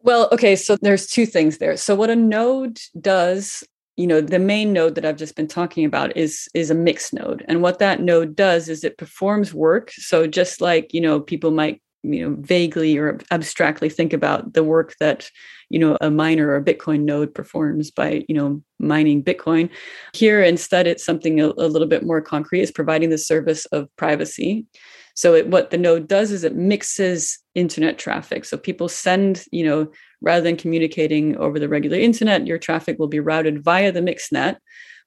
[0.02, 1.76] Well okay so there's two things there.
[1.76, 3.64] So what a node does
[3.98, 7.12] you know the main node that i've just been talking about is is a mixed
[7.12, 7.44] node.
[7.48, 9.90] And what that node does is it performs work.
[9.92, 14.62] So just like you know people might you know vaguely or abstractly think about the
[14.62, 15.30] work that
[15.68, 19.68] you know a miner or a bitcoin node performs by you know mining bitcoin.
[20.14, 22.62] Here instead it's something a, a little bit more concrete.
[22.62, 24.66] Is providing the service of privacy
[25.18, 28.44] so it, what the node does is it mixes internet traffic.
[28.44, 33.08] So people send, you know, rather than communicating over the regular internet, your traffic will
[33.08, 34.58] be routed via the mixnet,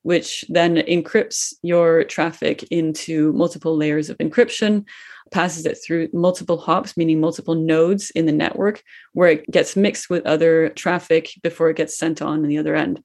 [0.02, 4.86] which then encrypts your traffic into multiple layers of encryption,
[5.32, 10.10] passes it through multiple hops, meaning multiple nodes in the network, where it gets mixed
[10.10, 13.02] with other traffic before it gets sent on the other end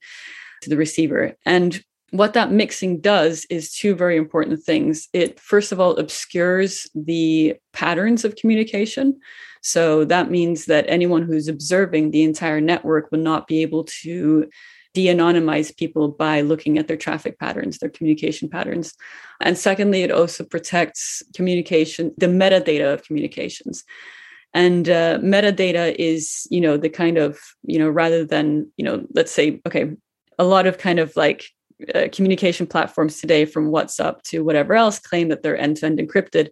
[0.63, 1.37] to the receiver.
[1.47, 5.09] And what that mixing does is two very important things.
[5.13, 9.19] It, first of all, obscures the patterns of communication.
[9.63, 14.49] So that means that anyone who's observing the entire network will not be able to
[14.95, 18.95] de anonymize people by looking at their traffic patterns, their communication patterns.
[19.41, 23.85] And secondly, it also protects communication, the metadata of communications.
[24.55, 29.05] And uh, metadata is, you know, the kind of, you know, rather than, you know,
[29.13, 29.91] let's say, okay,
[30.39, 31.51] a lot of kind of like
[31.95, 36.51] uh, communication platforms today from whatsapp to whatever else claim that they're end-to-end encrypted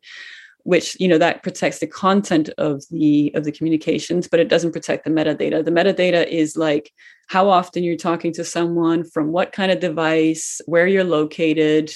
[0.65, 4.73] which you know that protects the content of the of the communications but it doesn't
[4.73, 5.65] protect the metadata.
[5.65, 6.91] The metadata is like
[7.29, 11.93] how often you're talking to someone from what kind of device where you're located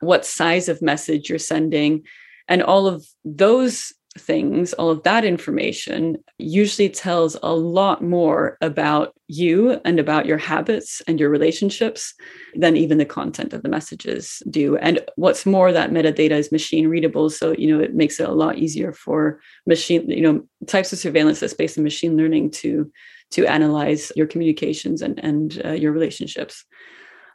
[0.00, 2.04] what size of message you're sending
[2.46, 9.14] and all of those things, all of that information usually tells a lot more about
[9.28, 12.14] you and about your habits and your relationships
[12.54, 14.76] than even the content of the messages do.
[14.76, 17.30] And what's more, that metadata is machine readable.
[17.30, 20.98] So, you know, it makes it a lot easier for machine, you know, types of
[20.98, 22.90] surveillance that's based on machine learning to
[23.30, 26.64] to analyze your communications and, and uh, your relationships.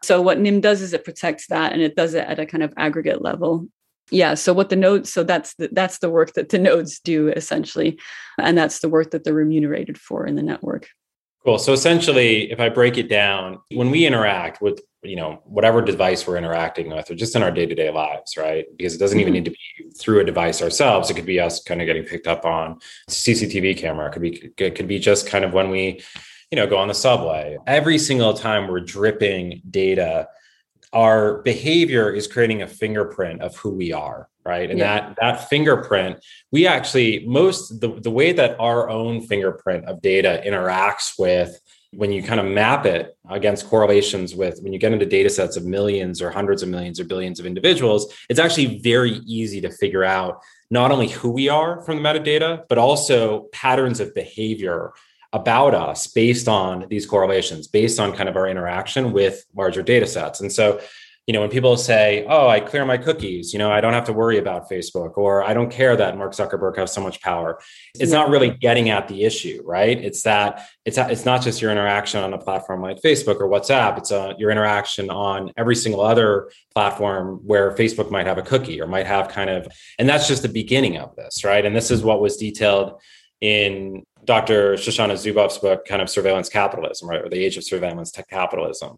[0.01, 2.63] So what Nym does is it protects that and it does it at a kind
[2.63, 3.67] of aggregate level
[4.11, 7.29] yeah so what the nodes so that's the, that's the work that the nodes do
[7.29, 7.99] essentially
[8.37, 10.89] and that's the work that they're remunerated for in the network.
[11.43, 15.81] Cool so essentially if i break it down when we interact with you know whatever
[15.81, 18.65] device we're interacting with or just in our day-to-day lives right?
[18.77, 19.43] Because it doesn't even mm-hmm.
[19.43, 22.27] need to be through a device ourselves it could be us kind of getting picked
[22.27, 26.01] up on cctv camera it could be it could be just kind of when we
[26.53, 27.57] you know go on the subway.
[27.65, 30.27] Every single time we're dripping data
[30.93, 34.99] our behavior is creating a fingerprint of who we are right and yeah.
[34.99, 40.41] that that fingerprint we actually most the, the way that our own fingerprint of data
[40.45, 41.59] interacts with
[41.95, 45.57] when you kind of map it against correlations with when you get into data sets
[45.57, 49.71] of millions or hundreds of millions or billions of individuals it's actually very easy to
[49.71, 54.91] figure out not only who we are from the metadata but also patterns of behavior
[55.33, 60.05] about us based on these correlations, based on kind of our interaction with larger data
[60.05, 60.39] sets.
[60.39, 60.79] And so,
[61.25, 64.03] you know, when people say, oh, I clear my cookies, you know, I don't have
[64.05, 67.59] to worry about Facebook, or I don't care that Mark Zuckerberg has so much power,
[67.97, 69.97] it's not really getting at the issue, right?
[69.97, 73.97] It's that it's, it's not just your interaction on a platform like Facebook or WhatsApp,
[73.97, 78.43] it's a, uh, your interaction on every single other platform where Facebook might have a
[78.43, 79.67] cookie or might have kind of,
[79.97, 81.65] and that's just the beginning of this, right?
[81.65, 83.01] And this is what was detailed
[83.39, 84.73] in Dr.
[84.73, 88.97] Shoshana Zuboff's book, kind of surveillance capitalism, right, or the age of surveillance tech capitalism.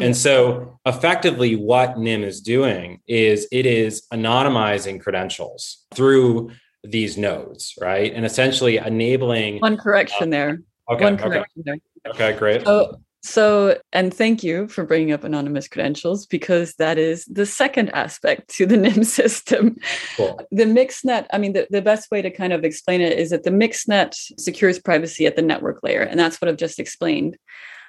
[0.00, 6.50] And so, effectively, what Nym is doing is it is anonymizing credentials through
[6.82, 10.62] these nodes, right, and essentially enabling one correction uh, there.
[10.90, 11.04] Okay.
[11.04, 11.80] One correction okay.
[12.04, 12.12] there.
[12.12, 12.64] Okay, great.
[12.64, 17.90] So, So, and thank you for bringing up anonymous credentials because that is the second
[17.90, 19.76] aspect to the Nym system.
[20.16, 20.40] Cool.
[20.50, 23.44] The mixnet, I mean, the, the best way to kind of explain it is that
[23.44, 26.02] the mixnet secures privacy at the network layer.
[26.02, 27.36] And that's what I've just explained.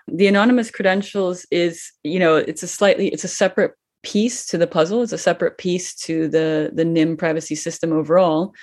[0.07, 3.71] The anonymous credentials is, you know, it's a slightly, it's a separate
[4.03, 5.01] piece to the puzzle.
[5.01, 8.53] It's a separate piece to the, the Nym privacy system overall.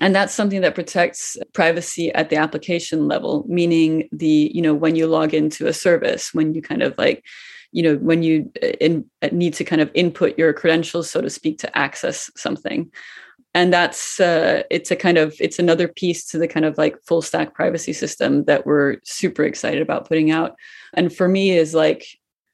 [0.00, 4.96] And that's something that protects privacy at the application level, meaning the, you know, when
[4.96, 7.24] you log into a service, when you kind of like,
[7.70, 11.20] you know, when you uh, in, uh, need to kind of input your credentials, so
[11.20, 12.90] to speak, to access something.
[13.54, 17.00] And that's, uh, it's a kind of, it's another piece to the kind of like
[17.06, 20.56] full stack privacy system that we're super excited about putting out.
[20.94, 22.04] And for me is like,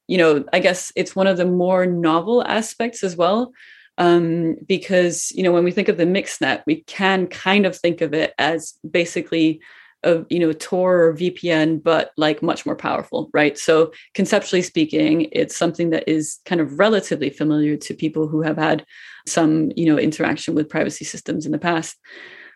[0.08, 3.52] you know, I guess it's one of the more novel aspects as well
[3.98, 8.00] um, because you know when we think of the mixnet, we can kind of think
[8.00, 9.60] of it as basically
[10.02, 13.58] a you know Tor or VPN, but like much more powerful, right?
[13.58, 18.56] So conceptually speaking, it's something that is kind of relatively familiar to people who have
[18.56, 18.84] had
[19.26, 21.96] some you know interaction with privacy systems in the past.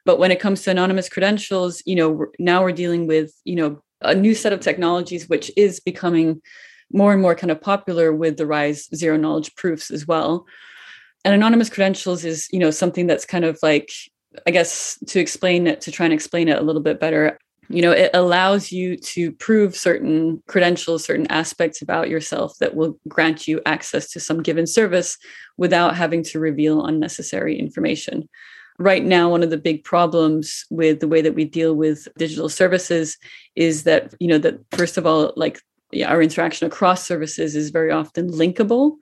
[0.06, 3.82] But when it comes to anonymous credentials, you know now we're dealing with you know
[4.00, 6.40] a new set of technologies which is becoming
[6.92, 10.46] more and more kind of popular with the rise zero knowledge proofs as well
[11.24, 13.90] and anonymous credentials is you know something that's kind of like
[14.46, 17.82] i guess to explain it to try and explain it a little bit better you
[17.82, 23.48] know it allows you to prove certain credentials certain aspects about yourself that will grant
[23.48, 25.16] you access to some given service
[25.56, 28.28] without having to reveal unnecessary information.
[28.78, 32.48] Right now one of the big problems with the way that we deal with digital
[32.48, 33.16] services
[33.54, 35.60] is that you know that first of all like
[36.04, 38.96] our interaction across services is very often linkable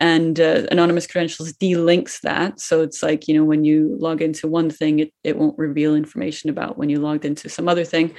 [0.00, 2.58] and uh, anonymous credentials delinks that.
[2.58, 5.94] So it's like you know when you log into one thing it, it won't reveal
[5.94, 8.14] information about when you logged into some other thing.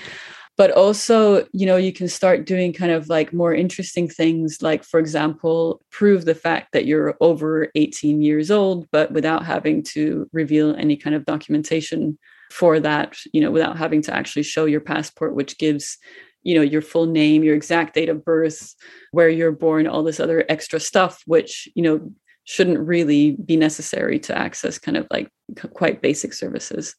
[0.57, 4.83] But also you know you can start doing kind of like more interesting things like
[4.83, 10.29] for example prove the fact that you're over 18 years old but without having to
[10.33, 12.19] reveal any kind of documentation
[12.51, 15.97] for that you know without having to actually show your passport which gives
[16.43, 18.75] you know your full name your exact date of birth
[19.11, 22.11] where you're born all this other extra stuff which you know
[22.43, 25.29] shouldn't really be necessary to access kind of like
[25.73, 26.95] quite basic services.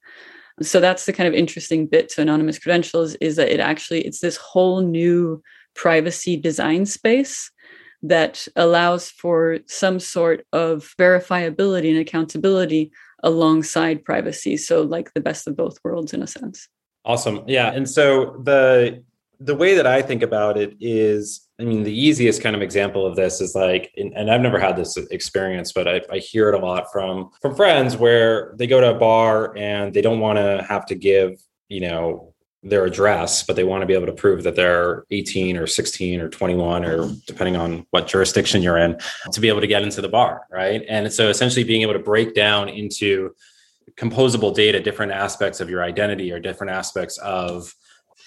[0.60, 4.20] So that's the kind of interesting bit to anonymous credentials is that it actually it's
[4.20, 5.42] this whole new
[5.74, 7.50] privacy design space
[8.02, 14.56] that allows for some sort of verifiability and accountability alongside privacy.
[14.56, 16.68] So like the best of both worlds in a sense.
[17.04, 17.42] Awesome.
[17.46, 19.02] Yeah and so the
[19.44, 23.06] the way that I think about it is, I mean, the easiest kind of example
[23.06, 26.54] of this is like, and I've never had this experience, but I, I hear it
[26.54, 30.38] a lot from from friends where they go to a bar and they don't want
[30.38, 32.32] to have to give, you know,
[32.62, 36.20] their address, but they want to be able to prove that they're 18 or 16
[36.20, 38.96] or 21 or depending on what jurisdiction you're in
[39.32, 40.84] to be able to get into the bar, right?
[40.88, 43.34] And so essentially being able to break down into
[43.96, 47.74] composable data different aspects of your identity or different aspects of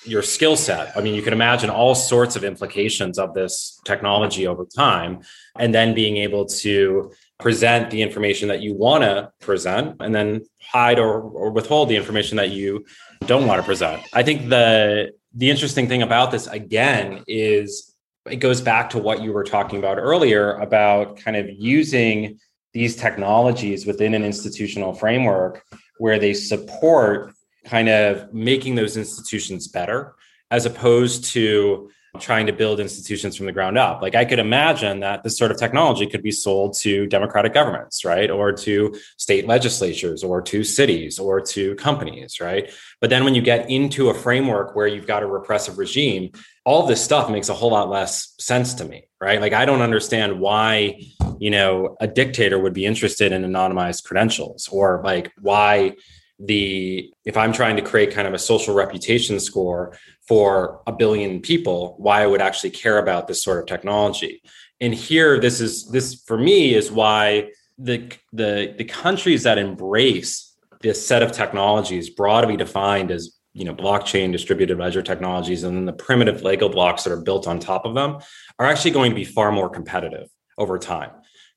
[0.06, 0.96] your skill set.
[0.96, 5.22] I mean, you can imagine all sorts of implications of this technology over time,
[5.58, 10.46] and then being able to present the information that you want to present and then
[10.62, 12.86] hide or, or withhold the information that you
[13.26, 14.02] don't want to present.
[14.14, 17.94] I think the the interesting thing about this again is
[18.30, 22.40] it goes back to what you were talking about earlier about kind of using
[22.74, 25.64] these technologies within an institutional framework
[25.98, 27.35] where they support
[27.66, 30.16] kind of making those institutions better
[30.52, 31.90] as opposed to
[32.20, 34.02] trying to build institutions from the ground up.
[34.02, 38.06] Like I could imagine that this sort of technology could be sold to democratic governments,
[38.06, 38.30] right?
[38.30, 42.72] Or to state legislatures or to cities or to companies, right?
[43.02, 46.32] But then when you get into a framework where you've got a repressive regime,
[46.66, 49.42] all this stuff makes a whole lot less sense to me, right?
[49.42, 51.02] Like I don't understand why,
[51.40, 55.96] you know, a dictator would be interested in anonymized credentials or like why
[56.40, 61.40] the if i'm trying to create kind of a social reputation score for a billion
[61.40, 64.42] people why i would actually care about this sort of technology.
[64.82, 70.56] And here this is this for me is why the the the countries that embrace
[70.82, 75.86] this set of technologies broadly defined as you know blockchain distributed ledger technologies and then
[75.86, 78.18] the primitive lego blocks that are built on top of them
[78.60, 80.28] are actually going to be far more competitive
[80.58, 81.12] over time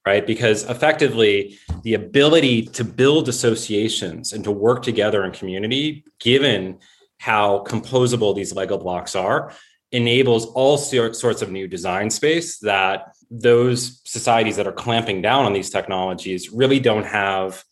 [0.07, 0.27] right?
[0.27, 6.79] Because effectively, the ability to build associations and to work together in community, given
[7.19, 9.53] how composable these Lego blocks are,
[9.93, 15.53] enables all sorts of new design space that those societies that are clamping down on
[15.53, 17.65] these technologies really don't have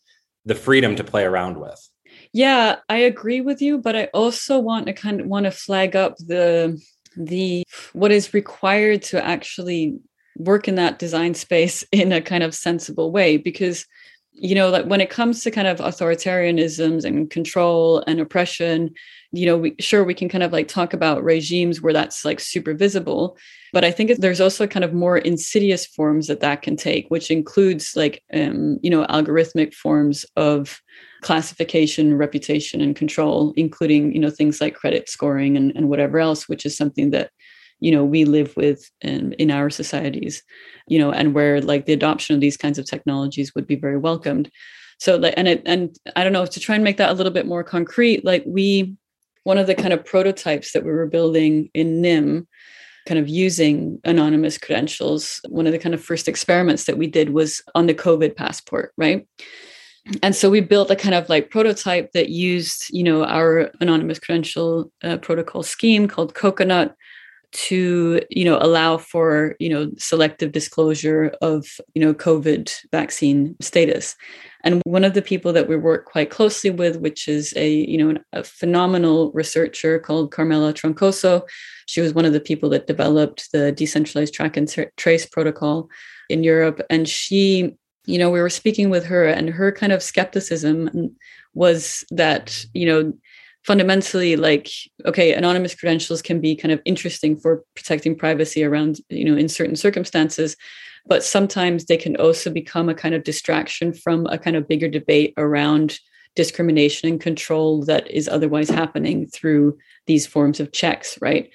[0.45, 1.91] the freedom to play around with.
[2.33, 5.97] Yeah, I agree with you, but I also want to kind of want to flag
[5.97, 6.81] up the
[7.16, 7.62] the
[7.95, 9.99] what is required to actually
[10.39, 13.87] work in that design space in a kind of sensible way because
[14.39, 18.91] you know like when it comes to kind of authoritarianisms and control and oppression
[19.32, 22.39] you know we sure we can kind of like talk about regimes where that's like
[22.39, 23.37] super visible
[23.72, 27.30] but i think there's also kind of more insidious forms that that can take which
[27.30, 30.80] includes like um, you know algorithmic forms of
[31.22, 36.47] classification reputation and control including you know things like credit scoring and, and whatever else
[36.47, 37.30] which is something that
[37.81, 40.43] you know we live with in, in our societies
[40.87, 43.99] you know and where like the adoption of these kinds of technologies would be very
[43.99, 44.51] welcomed.
[44.99, 47.33] So like and it and i don't know to try and make that a little
[47.33, 48.97] bit more concrete like we
[49.45, 52.49] one of the kind of prototypes that we were building in Nym
[53.07, 57.31] kind of using anonymous credentials one of the kind of first experiments that we did
[57.31, 59.29] was on the covid passport right?
[60.22, 64.18] And so we built a kind of like prototype that used you know our anonymous
[64.18, 66.95] credential uh, protocol scheme called coconut
[67.57, 74.15] to you know allow for you know selective disclosure of you know covid vaccine status.
[74.63, 77.99] And one of the people that we work quite closely with which is a you
[77.99, 81.43] know a phenomenal researcher called carmela troncoso
[81.87, 85.89] she was one of the people that developed the decentralized track and trace protocol
[86.29, 86.81] in europe.
[86.91, 91.17] And she you know we were speaking with her and her kind of skepticism
[91.55, 93.13] was that you know
[93.67, 94.69] fundamentally like
[95.05, 99.49] okay anonymous credentials can be kind of interesting for protecting privacy around you know in
[99.49, 100.57] certain circumstances
[101.09, 104.89] but sometimes they can also become a kind of distraction from a kind of bigger
[104.89, 105.99] debate around
[106.37, 111.51] discrimination and control that is otherwise happening through these forms of checks right?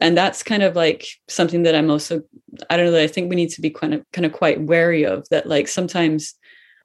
[0.00, 2.22] And that's kind of like something that i'm also
[2.70, 4.60] i don't know that i think we need to be kind of kind of quite
[4.60, 6.34] wary of that like sometimes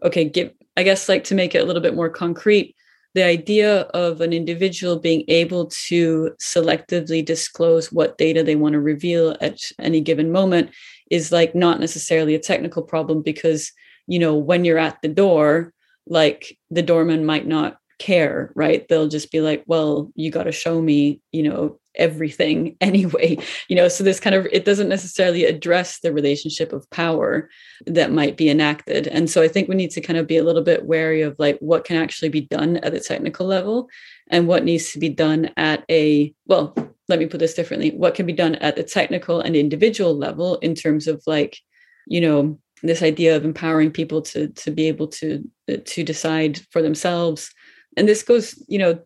[0.02, 2.74] okay give i guess like to make it a little bit more concrete
[3.14, 8.80] the idea of an individual being able to selectively disclose what data they want to
[8.80, 10.72] reveal at any given moment
[11.10, 13.72] is like not necessarily a technical problem because
[14.08, 15.74] you know when you're at the door
[16.08, 18.88] like the doorman might not care right?
[18.88, 23.38] They'll just be like well you got to show me you know everything anyway
[23.68, 23.88] you know?
[23.88, 27.50] So this kind of it doesn't necessarily address the relationship of power
[27.86, 29.08] that might be enacted.
[29.08, 31.36] And so i think we need to kind of be a little bit wary of
[31.38, 33.90] like what can actually be done at a technical level
[34.30, 36.74] and what needs to be done at a well
[37.08, 40.58] let me put this differently what can be done at the technical and individual level
[40.60, 41.60] in terms of like
[42.08, 46.60] you know this idea of empowering people to to be able to uh, to decide
[46.72, 47.52] for themselves
[47.98, 49.00] and this goes you know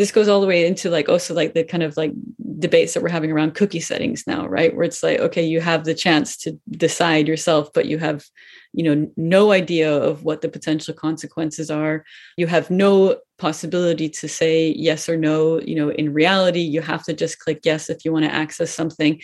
[0.00, 2.12] this goes all the way into like also like the kind of like
[2.58, 4.74] debates that we're having around cookie settings now right?
[4.74, 8.24] Where it's like okay you have the chance to decide yourself but you have
[8.72, 12.04] you know no idea of what the potential consequences are.
[12.36, 16.60] You have no possibility to say yes or no you know in reality.
[16.60, 19.20] You have to just click yes if you want to access something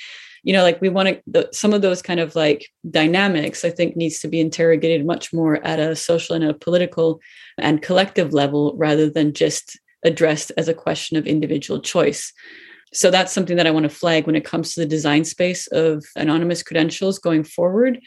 [0.47, 3.97] you know like we want to some of those kind of like dynamics i think
[3.97, 7.20] needs to be interrogated much more at a social and a political
[7.59, 12.32] and collective level rather than just addressed as a question of individual choice.
[12.94, 15.66] So that's something that I want to flag when it comes to the design space
[15.68, 18.01] of anonymous credentials going forward.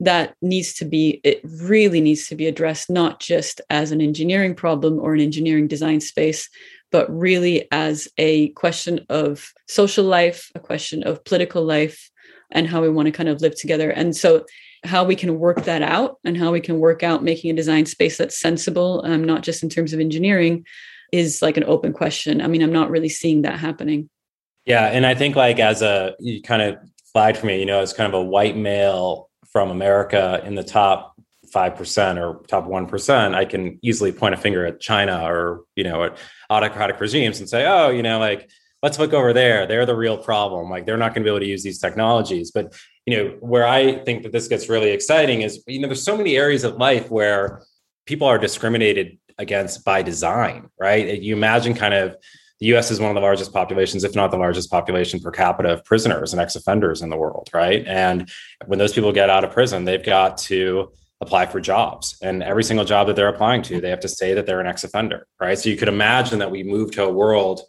[0.00, 4.54] That needs to be, it really needs to be addressed not just as an engineering
[4.54, 6.48] problem or an engineering design space,
[6.92, 12.10] but really as a question of social life, a question of political life,
[12.52, 13.90] and how we want to kind of live together.
[13.90, 14.44] And so
[14.84, 17.86] how we can work that out and how we can work out making a design
[17.86, 20.64] space that's sensible, um, not just in terms of engineering,
[21.12, 22.40] is like an open question.
[22.40, 24.10] I mean, I'm not really seeing that happening.
[24.66, 24.86] Yeah.
[24.86, 26.76] And I think like as a, you kind of
[27.12, 30.64] flagged for me, you know, as kind of a white male from America in the
[30.64, 31.11] top
[31.52, 36.04] 5% or top 1%, I can easily point a finger at China or, you know,
[36.04, 36.18] at
[36.50, 38.50] autocratic regimes and say, oh, you know, like,
[38.82, 39.66] let's look over there.
[39.66, 40.70] They're the real problem.
[40.70, 42.50] Like, they're not going to be able to use these technologies.
[42.50, 42.74] But,
[43.06, 46.16] you know, where I think that this gets really exciting is, you know, there's so
[46.16, 47.62] many areas of life where
[48.06, 51.20] people are discriminated against by design, right?
[51.20, 52.16] You imagine kind of
[52.60, 55.72] the US is one of the largest populations, if not the largest population per capita
[55.72, 57.84] of prisoners and ex offenders in the world, right?
[57.86, 58.30] And
[58.66, 60.92] when those people get out of prison, they've got to
[61.22, 62.16] apply for jobs.
[62.20, 64.66] And every single job that they're applying to, they have to say that they're an
[64.66, 65.58] ex offender, right?
[65.58, 67.62] So you could imagine that we move to a world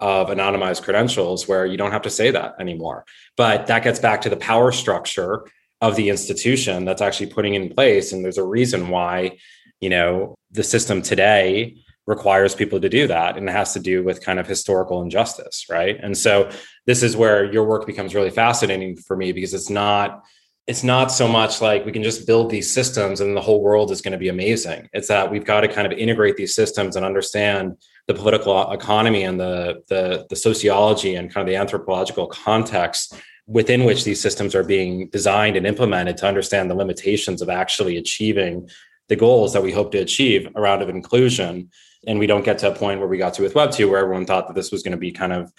[0.00, 3.06] of anonymized credentials where you don't have to say that anymore.
[3.38, 5.46] But that gets back to the power structure
[5.80, 8.12] of the institution that's actually putting in place.
[8.12, 9.38] And there's a reason why
[9.80, 11.76] you know the system today
[12.06, 15.66] requires people to do that and it has to do with kind of historical injustice
[15.68, 16.50] right and so
[16.86, 20.24] this is where your work becomes really fascinating for me because it's not
[20.66, 23.92] it's not so much like we can just build these systems and the whole world
[23.92, 24.88] is going to be amazing.
[24.92, 27.76] It's that we've got to kind of integrate these systems and understand
[28.08, 33.14] the political economy and the, the, the sociology and kind of the anthropological context
[33.46, 37.96] within which these systems are being designed and implemented to understand the limitations of actually
[37.96, 38.68] achieving
[39.08, 41.70] the goals that we hope to achieve around of inclusion.
[42.08, 44.00] And we don't get to a point where we got to with Web 2 where
[44.00, 45.52] everyone thought that this was going to be kind of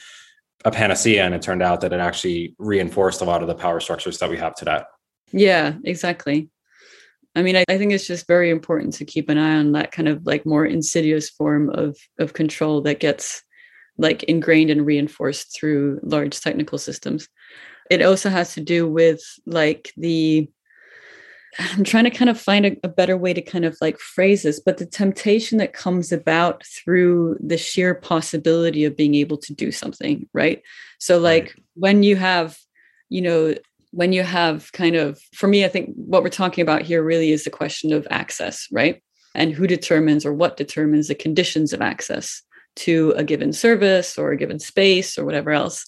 [0.65, 1.23] a panacea.
[1.23, 4.29] And it turned out that it actually reinforced a lot of the power structures that
[4.29, 4.81] we have today.
[5.31, 6.49] Yeah, exactly.
[7.35, 9.91] I mean, I, I, think it's just very important to keep an eye on that
[9.91, 13.43] kind of like more insidious form of of control that gets
[13.97, 17.27] like ingrained and reinforced through large technical systems.
[17.91, 20.49] It also has to do with like the
[21.59, 24.43] I'm trying to kind of find a, a, better way to kind of like phrase
[24.43, 29.53] this, but the temptation that comes about through the sheer possibility of being able to
[29.53, 30.61] do something, right?
[30.99, 32.57] So, like when you have,
[33.09, 33.55] you know,
[33.97, 37.31] when you have kind of, for me, I think what we're talking about here really
[37.31, 39.01] is the question of access, right?
[39.33, 42.43] And who determines or what determines the conditions of access
[42.75, 45.83] to a given service or a given space or whatever else.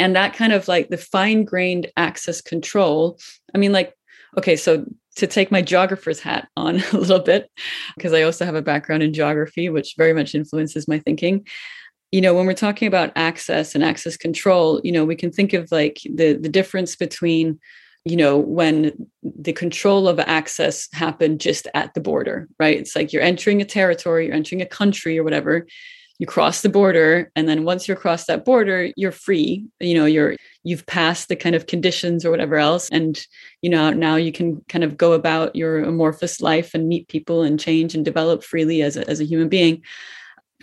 [0.00, 3.20] And that kind of like the fine grained access control.
[3.54, 3.94] I mean, like,
[4.36, 4.84] okay, so
[5.14, 7.48] to take my geographer's hat on a little bit,
[7.96, 11.46] because I also have a background in geography, which very much influences my thinking
[12.12, 15.52] you know when we're talking about access and access control you know we can think
[15.52, 17.58] of like the the difference between
[18.04, 22.78] you know when the control of access happened just at the border right?
[22.78, 25.66] It's like you're entering a territory you're entering a country or whatever
[26.18, 30.04] you cross the border and then once you're across that border you're free you know
[30.04, 33.24] you're you've passed the kind of conditions or whatever else and
[33.62, 37.42] you know now you can kind of go about your amorphous life and meet people
[37.42, 39.82] and change and develop freely as a, as a human being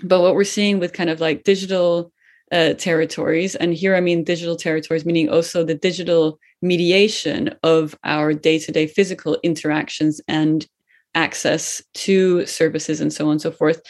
[0.03, 2.11] but what we're seeing with kind of like digital
[2.51, 8.33] uh, territories, and here I mean digital territories, meaning also the digital mediation of our
[8.33, 10.65] day to day physical interactions and
[11.15, 13.81] access to services and so on and so forth.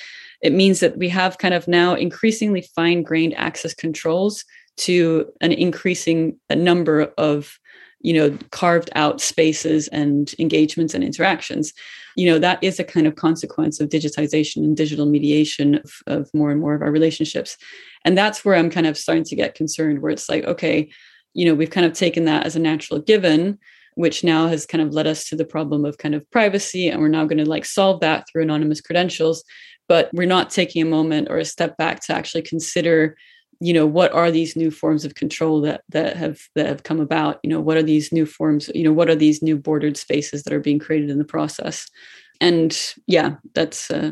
[0.42, 4.46] It means that we have kind of now increasingly fine grained access controls
[4.78, 7.58] to an increasing number of
[8.06, 11.74] you know carved out spaces and engagements and interactions
[12.16, 16.30] you know that is a kind of consequence of digitization and digital mediation of, of
[16.34, 17.58] more and more of our relationships.
[18.06, 20.90] And that's where i'm kind of starting to get concerned where it's like okay
[21.34, 23.58] you know we've kind of taken that as a natural given
[23.96, 27.02] which now has kind of led us to the problem of kind of privacy and
[27.02, 29.44] we're now going to like solve that through anonymous credentials.
[29.88, 33.16] But we're not taking a moment or a step back to actually consider
[33.60, 37.00] you know what are these new forms of control that that have that have come
[37.00, 37.40] about?
[37.44, 40.44] You know what are these new forms you know what are these new bordered spaces
[40.44, 41.88] that are being created in the process?
[42.42, 42.78] And
[43.08, 44.12] yeah that's uh,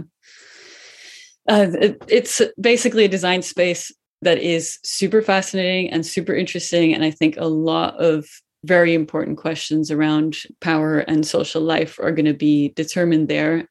[1.49, 3.91] uh it, it's basically a design space
[4.21, 8.25] that is super fascinating and super interesting and i think a lot of
[8.63, 13.67] very important questions around power and social life are going to be determined there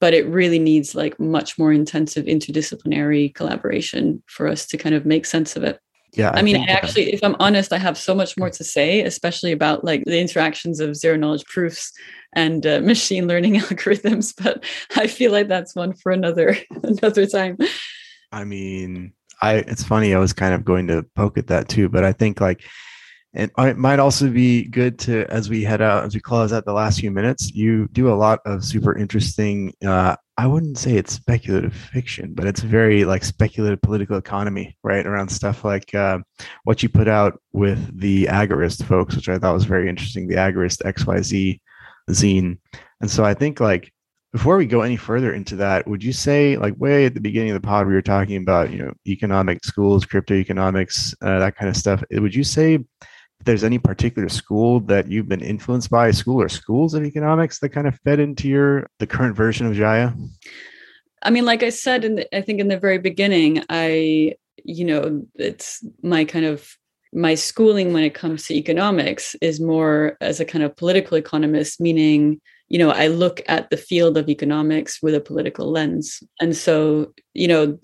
[0.00, 5.06] but it really needs like much more intensive interdisciplinary collaboration for us to kind of
[5.06, 5.80] make sense of it.
[6.12, 8.64] Yeah i, I mean I actually if i'm honest i have so much more to
[8.64, 11.92] say especially about like the interactions of zero knowledge proofs
[12.32, 14.64] and uh, machine learning algorithms but
[14.96, 17.58] i feel like that's one for another another time.
[18.32, 21.88] I mean i it's funny i was kind of going to poke at that too
[21.88, 22.62] but i think like
[23.36, 26.64] and it might also be good to, as we head out, as we close out
[26.64, 30.96] the last few minutes, you do a lot of super interesting, uh, I wouldn't say
[30.96, 35.06] it's speculative fiction, but it's very like speculative political economy, right?
[35.06, 36.18] Around stuff like uh,
[36.64, 40.36] what you put out with the Agorist folks, which I thought was very interesting, the
[40.36, 41.60] Agorist XYZ
[42.10, 42.58] zine.
[43.02, 43.92] And so I think like
[44.32, 47.50] before we go any further into that, would you say like way at the beginning
[47.50, 51.56] of the pod we were talking about, you know, economic schools, crypto economics, uh, that
[51.56, 52.02] kind of stuff.
[52.10, 52.78] Would you say
[53.46, 57.70] there's any particular school that you've been influenced by, school or schools of economics that
[57.70, 60.12] kind of fed into your the current version of Jaya?
[61.22, 64.34] I mean, like I said, in the, I think in the very beginning, I
[64.64, 66.76] you know it's my kind of
[67.12, 71.80] my schooling when it comes to economics is more as a kind of political economist,
[71.80, 76.54] meaning you know I look at the field of economics with a political lens, and
[76.54, 77.78] so you know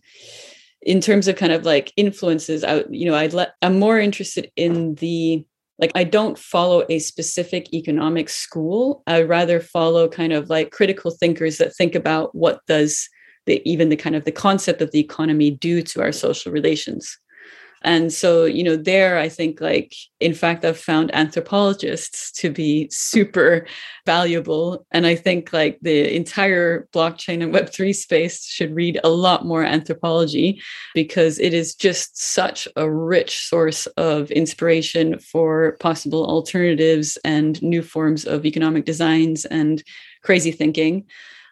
[0.83, 4.97] in terms of kind of like influences out you know let i'm more interested in
[4.97, 5.45] the
[5.79, 9.03] like i don't follow a specific economic school.
[9.07, 13.09] I rather follow kind of like critical thinkers that think about what does
[13.47, 17.19] the even the kind of the concept of the economy do to our social relations
[17.85, 22.89] And so, you know, there I think like in fact I've found anthropologists to be
[22.91, 23.67] super
[24.07, 24.87] valuable.
[24.91, 29.65] And I think like the entire blockchain and web3 space should read a lot more
[29.65, 30.61] anthropology
[30.95, 37.83] because it is just such a rich source of inspiration for possible alternatives and new
[37.83, 39.83] forms of economic designs and
[40.23, 41.05] crazy thinking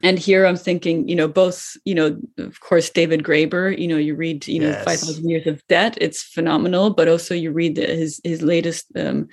[0.02, 3.96] and here i'm thinking you know both you know of course david graeber you know
[3.96, 4.84] you read you know yes.
[4.84, 9.28] 5000 years of debt it's phenomenal but also you read his his latest um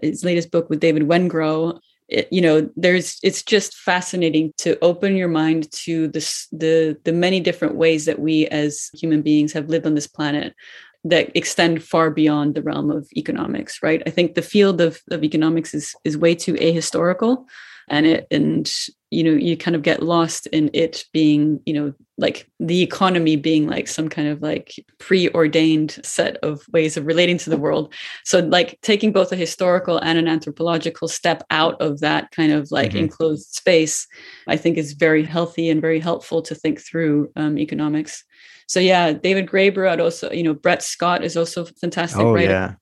[0.00, 5.16] his latest book with david wengrow it, you know there's it's just fascinating to open
[5.16, 9.68] your mind to this the the many different ways that we as human beings have
[9.68, 10.54] lived on this planet
[11.02, 15.24] that extend far beyond the realm of economics right i think the field of, of
[15.24, 17.46] economics is is way too ahistorical
[17.90, 18.70] and it and
[19.10, 23.34] you know you kind of get lost in it being you know like the economy
[23.34, 27.92] being like some kind of like preordained set of ways of relating to the world
[28.24, 32.70] so like taking both a historical and an anthropological step out of that kind of
[32.70, 32.98] like mm-hmm.
[32.98, 34.06] enclosed space
[34.46, 38.24] i think is very healthy and very helpful to think through um, economics
[38.66, 39.88] so yeah, David Graeber.
[39.88, 42.20] I'd also, you know, Brett Scott is also fantastic.
[42.20, 42.74] Oh yeah,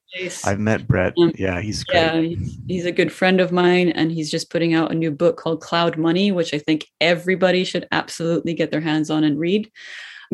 [0.44, 1.14] I've met Brett.
[1.18, 2.30] Um, yeah, he's great.
[2.30, 2.36] yeah,
[2.66, 5.62] he's a good friend of mine, and he's just putting out a new book called
[5.62, 9.70] Cloud Money, which I think everybody should absolutely get their hands on and read.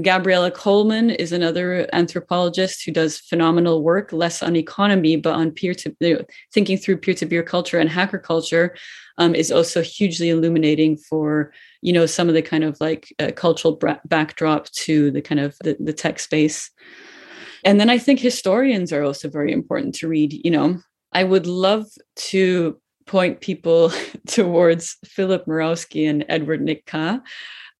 [0.03, 5.72] Gabriella Coleman is another anthropologist who does phenomenal work, less on economy, but on peer
[5.75, 8.75] to thinking through peer to peer culture and hacker culture,
[9.18, 11.53] um, is also hugely illuminating for
[11.85, 15.39] you know some of the kind of like uh, cultural bra- backdrop to the kind
[15.39, 16.70] of the, the tech space
[17.64, 20.78] and then i think historians are also very important to read you know
[21.12, 23.93] i would love to point people
[24.26, 27.20] towards philip Mirowski and edward Nik-Khah.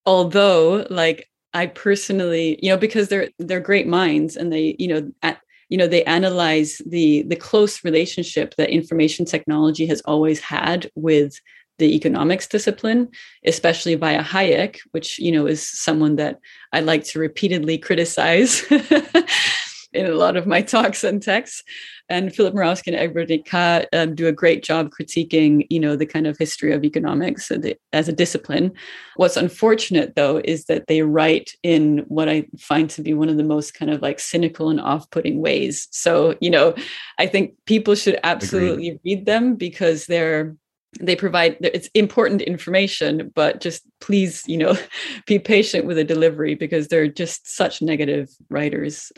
[0.05, 5.11] although like i personally you know because they're they're great minds and they you know
[5.23, 5.41] at,
[5.71, 11.41] you know they analyze the the close relationship that information technology has always had with
[11.79, 13.09] the economics discipline,
[13.45, 16.39] especially via Hayek, which you know is someone that
[16.73, 18.65] I like to repeatedly criticize
[19.95, 21.63] in a lot of my talks and texts.
[22.11, 26.05] And Philip Mirowski and Edward Nik-Khah um, do a great job critiquing, you know, the
[26.05, 27.51] kind of history of economics
[27.95, 28.73] as a discipline.
[29.17, 33.39] What's unfortunate, though, is that they write in what I find to be one of
[33.39, 35.89] the most kind of like cynical and off-putting ways.
[35.93, 36.75] So, you know,
[37.19, 39.01] I think people should absolutely Agreed.
[39.05, 40.55] read them because they're
[41.01, 44.77] they provide it's important information but just please you know
[45.27, 49.13] be patient with the delivery because they're just such negative writers.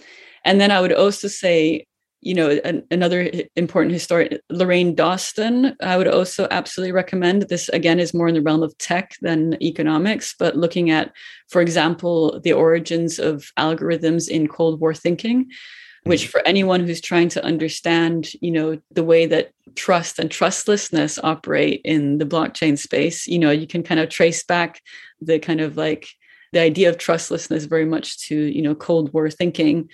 [0.44, 1.86] And then i would also say
[2.22, 7.42] you know an, another important historian lorraine Daston i would also absolutely recommend.
[7.42, 11.12] This again is more in the realm of tech than economics but looking at
[11.48, 15.50] for example the origins of algorithms in cold war thinking
[16.06, 21.18] which for anyone who's trying to understand you know the way that trust and trustlessness
[21.22, 24.80] operate in the blockchain space you know you can kind of trace back
[25.20, 26.08] the kind of like
[26.52, 29.88] the idea of trustlessness very much to you know cold war thinking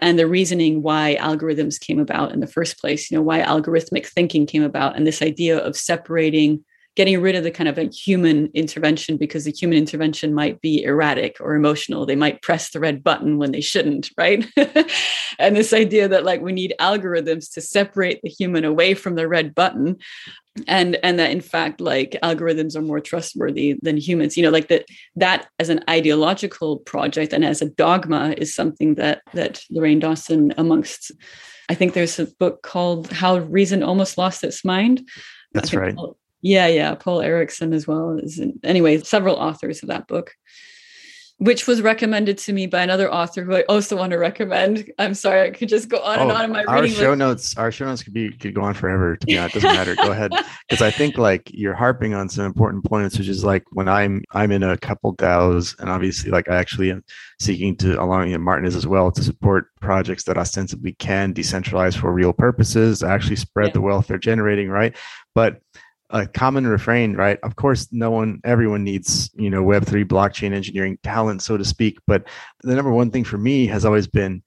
[0.00, 4.06] and the reasoning why algorithms came about in the first place you know why algorithmic
[4.06, 6.64] thinking came about and this idea of separating
[6.98, 10.82] getting rid of the kind of a human intervention because the human intervention might be
[10.82, 12.04] erratic or emotional.
[12.04, 14.44] They might press the red button when they shouldn't, right?
[15.38, 19.28] and this idea that like we need algorithms to separate the human away from the
[19.28, 19.98] red button
[20.66, 24.66] and and that in fact like algorithms are more trustworthy than humans you know like
[24.66, 24.84] that
[25.14, 30.52] that as an ideological project and as a dogma is something that that lorraine Daston
[30.58, 31.12] amongst
[31.68, 35.08] i think there's a book called how reason almost lost its mind
[35.52, 35.94] that's right
[36.40, 38.18] yeah, yeah, Paul Erickson as well.
[38.18, 40.34] Is in, Anyway, several authors of that book,
[41.38, 44.90] which was recommended to me by another author who I also want to recommend.
[44.98, 46.96] I'm sorry, I could just go on oh, and on in my our reading.
[46.96, 47.18] show list.
[47.18, 49.16] notes, our show notes could be could go on forever.
[49.16, 49.94] To be honest, it doesn't matter.
[49.94, 50.32] go ahead,
[50.68, 54.22] because I think like you're harping on some important points, which is like when I'm
[54.32, 57.04] I'm in a couple DAOs, and obviously like I actually am
[57.40, 61.96] seeking to, along with Martin is as well, to support projects that ostensibly can decentralize
[61.96, 63.74] for real purposes, actually spread yeah.
[63.74, 64.96] the wealth they're generating, right?
[65.36, 65.60] But
[66.10, 67.38] a common refrain, right?
[67.42, 71.98] Of course, no one, everyone needs, you know, Web3 blockchain engineering talent, so to speak.
[72.06, 72.24] But
[72.62, 74.42] the number one thing for me has always been,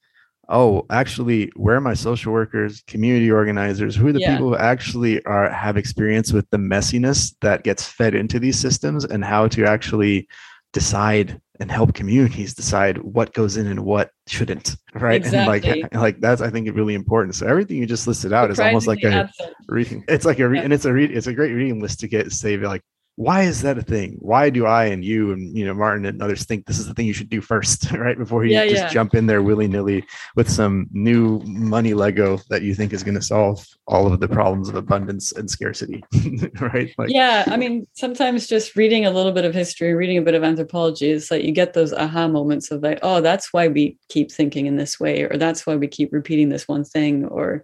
[0.48, 3.94] oh, actually, where are my social workers, community organizers?
[3.94, 4.32] Who are the yeah.
[4.32, 9.04] people who actually are have experience with the messiness that gets fed into these systems
[9.04, 10.28] and how to actually
[10.72, 15.16] decide and help communities decide what goes in and what shouldn't right?
[15.16, 15.70] Exactly.
[15.70, 17.34] and like like that's i think really important.
[17.34, 19.30] So everything you just listed out is almost like a
[19.68, 22.08] reading it's like a re- and it's a read it's a great reading list to
[22.08, 22.82] get say like
[23.16, 24.16] why is that a thing?
[24.20, 26.94] Why do I and you and you know Martin and others think this is the
[26.94, 28.16] thing you should do first, right?
[28.16, 28.88] Before you yeah, just yeah.
[28.88, 30.04] jump in there willy nilly
[30.34, 34.28] with some new money Lego that you think is going to solve all of the
[34.28, 36.02] problems of abundance and scarcity,
[36.60, 36.94] right?
[36.96, 40.34] Like, yeah, I mean, sometimes just reading a little bit of history, reading a bit
[40.34, 43.98] of anthropology, is like you get those aha moments of like, oh, that's why we
[44.08, 47.62] keep thinking in this way, or that's why we keep repeating this one thing, or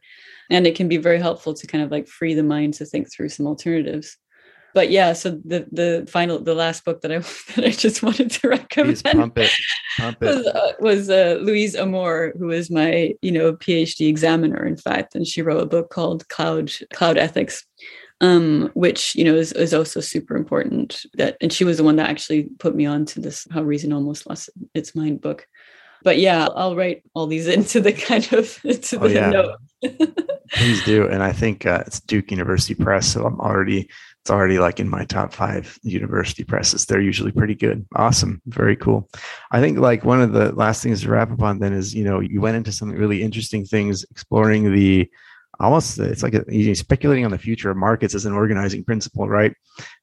[0.50, 3.10] and it can be very helpful to kind of like free the mind to think
[3.10, 4.18] through some alternatives
[4.74, 7.18] but yeah, so the the final the last book that I
[7.54, 9.50] that I just wanted to recommend pump it,
[9.98, 10.26] pump it.
[10.26, 15.14] was, uh, was uh, Louise Amoore, who is my you know PhD examiner, in fact,
[15.14, 17.64] and she wrote a book called Cloud Cloud Ethics,
[18.20, 21.04] um, which you know is, is also super important.
[21.14, 23.92] That and she was the one that actually put me on to this How Reason
[23.92, 25.46] Almost Lost Its Mind book.
[26.04, 29.30] But yeah, I'll write all these into the kind of into oh, the yeah.
[29.30, 29.56] note.
[30.52, 33.88] Please do, and I think uh, it's Duke University Press, so I'm already
[34.22, 36.84] it's already like in my top five university presses.
[36.84, 37.86] They're usually pretty good.
[37.96, 38.42] Awesome.
[38.46, 39.08] Very cool.
[39.50, 42.04] I think like one of the last things to wrap up on then is, you
[42.04, 45.08] know, you went into some really interesting things, exploring the
[45.60, 49.28] almost it's like a, you speculating on the future of markets as an organizing principle,
[49.28, 49.54] right?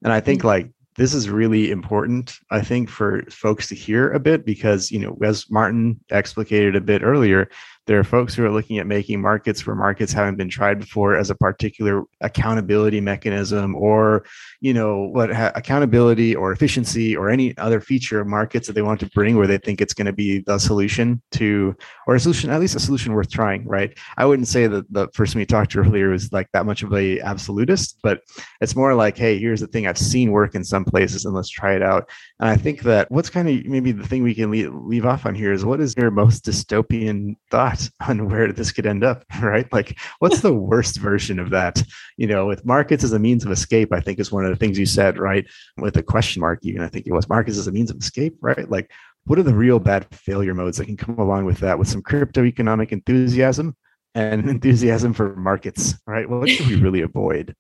[0.04, 0.48] And I think mm-hmm.
[0.48, 5.00] like this is really important, I think, for folks to hear a bit because, you
[5.00, 7.50] know, as Martin explicated a bit earlier,
[7.88, 11.16] there are folks who are looking at making markets where markets haven't been tried before
[11.16, 14.26] as a particular accountability mechanism or,
[14.60, 18.82] you know, what ha- accountability or efficiency or any other feature of markets that they
[18.82, 21.76] want to bring where they think it's going to be the solution to,
[22.08, 23.98] or a solution, at least a solution worth trying, right?
[24.18, 26.92] I wouldn't say that the person we talked to earlier was like that much of
[26.94, 28.22] a absolutist, but
[28.62, 31.50] it's more like, hey, here's the thing I've seen work in some places and let's
[31.50, 32.10] try it out.
[32.40, 35.28] And I think that what's kind of maybe the thing we can leave, leave off
[35.28, 37.75] on here is what is your most dystopian thought?
[38.08, 39.72] On where this could end up, right?
[39.72, 41.82] Like, what's the worst version of that?
[42.18, 44.58] You know, with markets as a means of escape, I think is one of the
[44.58, 45.46] things you said, right?
[45.78, 48.36] With a question mark, even I think it was markets as a means of escape,
[48.42, 48.70] right?
[48.70, 48.92] Like,
[49.26, 52.02] what are the real bad failure modes that can come along with that with some
[52.02, 53.76] crypto economic enthusiasm
[54.16, 56.28] and enthusiasm for markets, right?
[56.28, 57.56] Well, what should we really avoid?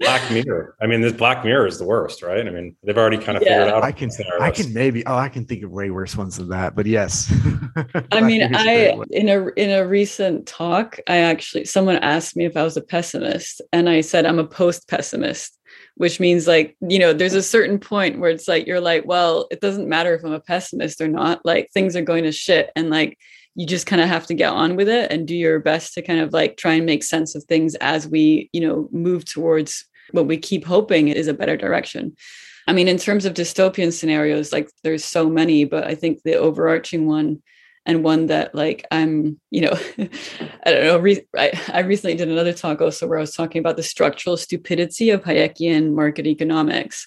[0.00, 0.76] Black Mirror.
[0.80, 2.46] I mean, this Black Mirror is the worst, right?
[2.46, 3.58] I mean, they've already kind of yeah.
[3.58, 3.82] figured out.
[3.82, 5.04] I can, I can maybe.
[5.04, 6.74] Oh, I can think of way worse ones than that.
[6.74, 7.32] But yes.
[8.12, 12.56] I mean, I in a in a recent talk, I actually someone asked me if
[12.56, 15.58] I was a pessimist, and I said I'm a post pessimist
[15.96, 19.46] which means like you know there's a certain point where it's like you're like well
[19.50, 22.70] it doesn't matter if i'm a pessimist or not like things are going to shit
[22.76, 23.18] and like
[23.56, 26.02] you just kind of have to get on with it and do your best to
[26.02, 29.86] kind of like try and make sense of things as we you know move towards
[30.12, 32.14] what we keep hoping is a better direction.
[32.68, 36.34] I mean in terms of dystopian scenarios like there's so many but i think the
[36.34, 37.42] overarching one
[37.86, 39.72] and one that like i'm you know
[40.66, 43.60] i don't know re- I, I recently did another talk also where i was talking
[43.60, 47.06] about the structural stupidity of hayekian market economics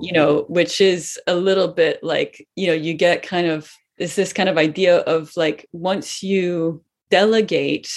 [0.00, 4.16] you know which is a little bit like you know you get kind of is
[4.16, 7.90] this kind of idea of like once you delegate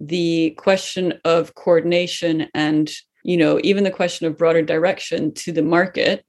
[0.00, 2.90] the question of coordination and
[3.24, 6.24] you know even the question of broader direction to the market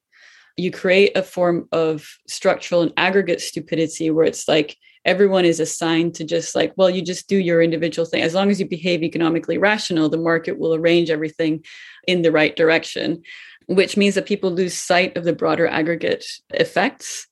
[0.57, 6.13] you create a form of structural and aggregate stupidity where it's like everyone is assigned
[6.13, 8.21] to just like well you just do your individual thing.
[8.21, 11.63] As long as you behave economically rational the market will arrange everything
[12.07, 13.23] in the right direction
[13.67, 17.27] which means that people lose sight of the broader aggregate effects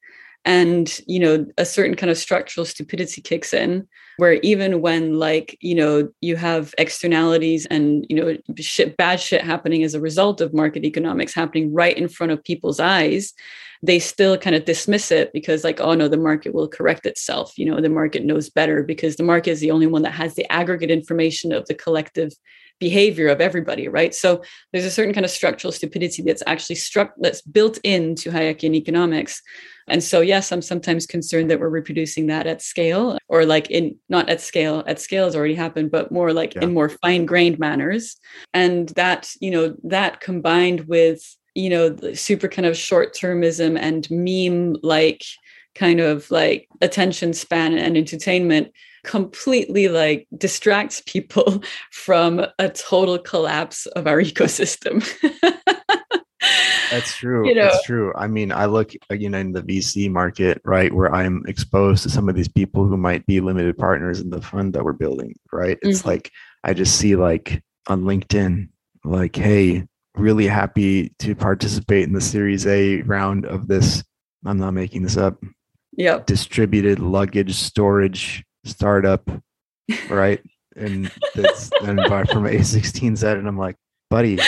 [0.46, 3.88] and you know a certain kind of structural stupidity kicks in
[4.18, 9.44] where even when like you know you have externalities and you know shit bad shit
[9.44, 13.34] happening as a result of market economics happening right in front of people's eyes
[13.84, 17.58] they still kind of dismiss it because like oh no the market will correct itself.
[17.58, 20.36] You know the market knows better because the market is the only one that has
[20.36, 22.32] the aggregate information of the collective
[22.82, 24.14] behavior of everybody, right?
[24.14, 28.74] So there's a certain kind of structural stupidity that's actually struck that's built into Hayekian
[28.74, 29.42] economics.
[29.88, 33.96] And so yes, I'm sometimes concerned that we're reproducing that at scale or like in
[34.10, 36.64] not at scale, at scale has already happened, but more like yeah.
[36.64, 38.18] in more fine-grained manners.
[38.54, 41.22] And that, you know, that combined with,
[41.54, 45.24] you know, the super kind of short-termism and meme like
[45.76, 48.72] kind of like attention span and entertainment
[49.04, 55.02] completely like distracts people from a total collapse of our ecosystem.
[56.92, 57.48] That's true.
[57.48, 57.64] You know?
[57.64, 58.12] That's true.
[58.16, 62.28] I mean, I look again in the VC market, right, where I'm exposed to some
[62.28, 65.78] of these people who might be limited partners in the fund that we're building, right?
[65.82, 66.10] It's mm-hmm.
[66.10, 66.32] like
[66.64, 68.68] I just see like on LinkedIn,
[69.06, 74.04] like, hey, really happy to participate in the Series A round of this.
[74.46, 75.42] I'm not making this up.
[75.94, 76.20] Yeah.
[76.26, 79.30] Distributed luggage storage startup,
[80.10, 80.42] right?
[80.76, 83.76] And that's and by from A16Z, and I'm like,
[84.10, 84.40] buddy,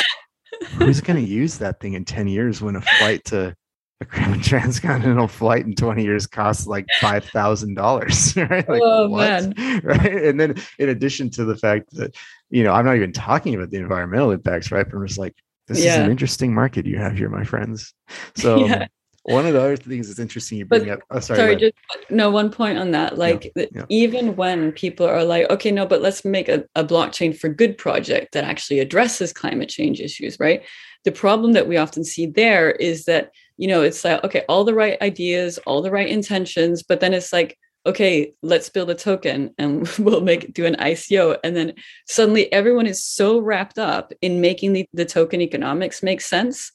[0.78, 3.56] who's going to use that thing in 10 years when a flight to
[4.02, 8.70] a transcontinental flight in 20 years costs like $5,000, right?
[8.70, 9.56] Like, oh, what?
[9.58, 9.82] man.
[9.84, 10.26] Right.
[10.26, 12.16] And then, in addition to the fact that,
[12.50, 14.86] you know, I'm not even talking about the environmental impacts, right?
[14.86, 15.36] But I'm just like,
[15.68, 15.94] this yeah.
[15.94, 17.94] is an interesting market you have here, my friends.
[18.36, 18.76] So, yeah.
[18.76, 18.88] Um,
[19.24, 21.00] one of the other things that's interesting you bring but, up.
[21.10, 21.38] Oh, sorry.
[21.38, 21.74] Sorry, just
[22.10, 23.18] no one point on that.
[23.18, 23.86] Like, yeah, yeah.
[23.90, 27.78] even when people are like, okay, no, but let's make a, a blockchain for good
[27.78, 30.64] project that actually addresses climate change issues, right?
[31.06, 34.64] The problem that we often see there is that you know, it's like, okay, all
[34.64, 38.96] the right ideas, all the right intentions, but then it's like, okay, let's build a
[38.96, 41.38] token and we'll make do an ICO.
[41.44, 41.74] And then
[42.08, 46.72] suddenly everyone is so wrapped up in making the, the token economics make sense,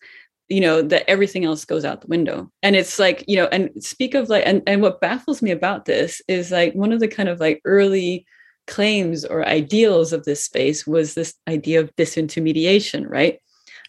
[0.49, 2.51] you know, that everything else goes out the window.
[2.63, 5.85] And it's like, you know, and speak of like, and, and what baffles me about
[5.85, 8.27] this is like one of the kind of like early
[8.67, 13.39] claims or ideals of this space was this idea of disintermediation, right?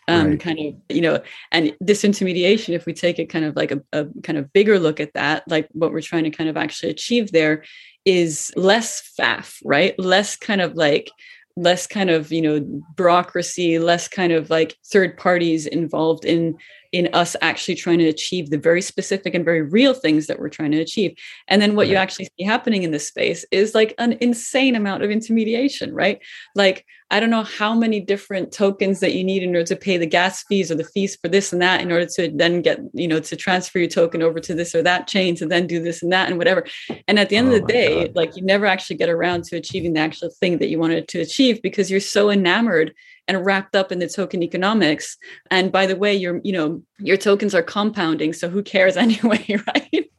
[0.09, 0.39] um, right.
[0.39, 4.07] kind of you know and disintermediation if we take it kind of like a, a
[4.23, 7.31] kind of bigger look at that like what we're trying to kind of actually achieve
[7.31, 7.63] there
[8.05, 11.11] is less faff right less kind of like
[11.59, 12.59] less kind of you know
[12.95, 16.57] bureaucracy less kind of like third parties involved in
[16.91, 20.49] in us actually trying to achieve the very specific and very real things that we're
[20.49, 21.15] trying to achieve.
[21.47, 25.03] And then what you actually see happening in this space is like an insane amount
[25.03, 26.19] of intermediation, right?
[26.55, 29.97] Like, I don't know how many different tokens that you need in order to pay
[29.97, 32.79] the gas fees or the fees for this and that in order to then get,
[32.93, 35.81] you know, to transfer your token over to this or that chain to then do
[35.81, 36.65] this and that and whatever.
[37.07, 38.15] And at the end oh of the day, God.
[38.15, 41.19] like you never actually get around to achieving the actual thing that you wanted to
[41.19, 42.93] achieve because you're so enamored
[43.27, 45.15] and wrapped up in the token economics.
[45.51, 49.45] And by the way, your you know your tokens are compounding, so who cares anyway,
[49.67, 50.09] right?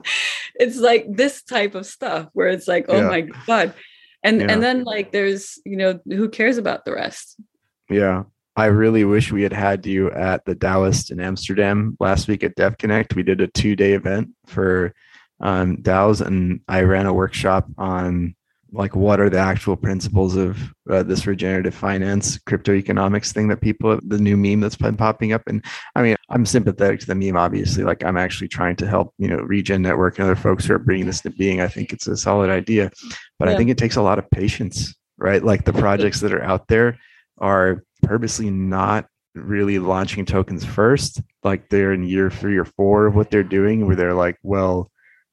[0.61, 3.09] it's like this type of stuff where it's like, oh yeah.
[3.09, 3.75] my god,
[4.23, 4.47] and yeah.
[4.49, 7.41] and then like there's you know who cares about the rest?
[7.89, 8.25] Yeah.
[8.57, 12.57] I really wish we had had you at the DAOist in Amsterdam last week at
[12.57, 13.15] Devconnect.
[13.15, 14.93] We did a two day event for
[15.41, 18.35] um, DAOs, and I ran a workshop on
[18.73, 20.59] like what are the actual principles of
[20.89, 25.33] uh, this regenerative finance crypto economics thing that people the new meme that's been popping
[25.33, 25.43] up?
[25.47, 25.65] And
[25.97, 27.85] i mean i'm sympathetic to the meme obviously.
[27.85, 30.79] Like i'm actually trying to help you know regen network and other folks who are
[30.79, 31.61] bringing this to being.
[31.61, 32.91] I think it's a solid idea
[33.39, 33.55] but yeah.
[33.55, 35.45] i think it takes a lot of patience right?
[35.45, 36.99] Like the projects that are out there
[37.39, 41.23] are purposely not really launching tokens first.
[41.45, 44.91] Like they're in year three or four of what they're doing where they're like well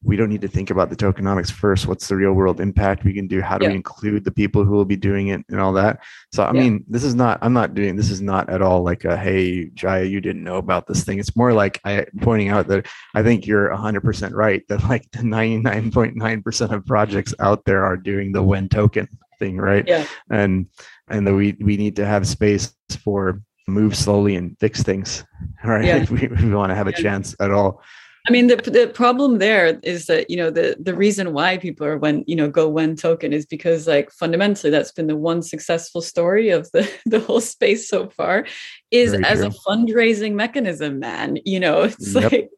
[0.08, 1.86] we don't need to think about the tokenomics first.
[1.86, 3.42] What's the real world impact we can do?
[3.42, 3.72] How do yeah.
[3.72, 6.02] we include the people who will be doing it and all that?
[6.32, 6.62] So, I yeah.
[6.62, 9.66] mean, this is not, I'm not doing, this is not at all like a, hey,
[9.74, 11.20] Jaya, you didn't know about this thing.
[11.20, 15.20] It's more like I pointing out that I think you're 100% right that like the
[15.20, 19.86] 99.9% of projects out there are doing the when token thing, right?
[19.86, 20.08] Yeah.
[20.32, 20.68] And,
[21.10, 25.26] and that we, we need to have space for move slowly and fix things,
[25.66, 25.84] right?
[25.84, 25.98] Yeah.
[25.98, 27.82] If we, we want to have a chance at all.
[28.28, 31.88] I mean, the, the problem there is that, you know, the, the reason why people
[31.88, 35.42] are when, you know, go when token is because like fundamentally that's been the one
[35.42, 38.46] successful story of the, the whole space so far
[38.92, 39.48] is Very as true.
[39.48, 42.32] a fundraising mechanism, man, you know, it's yep.
[42.32, 42.50] like,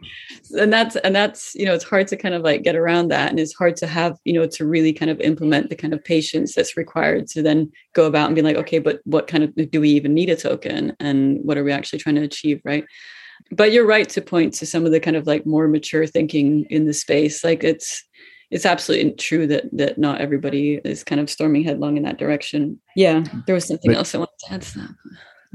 [0.58, 3.30] and that's, and that's, you know, it's hard to kind of like get around that.
[3.30, 6.04] And it's hard to have, you know, to really kind of implement the kind of
[6.04, 9.54] patience that's required to then go about and be like, okay, but what kind of,
[9.70, 10.96] do we even need a token?
[11.00, 12.60] And what are we actually trying to achieve?
[12.66, 12.86] Right
[13.52, 16.66] but you're right to point to some of the kind of like more mature thinking
[16.70, 18.04] in the space like it's
[18.52, 22.80] it's absolutely true that that not everybody is kind of storming headlong in that direction.
[22.96, 24.90] Yeah there was something but, else i wanted to add to that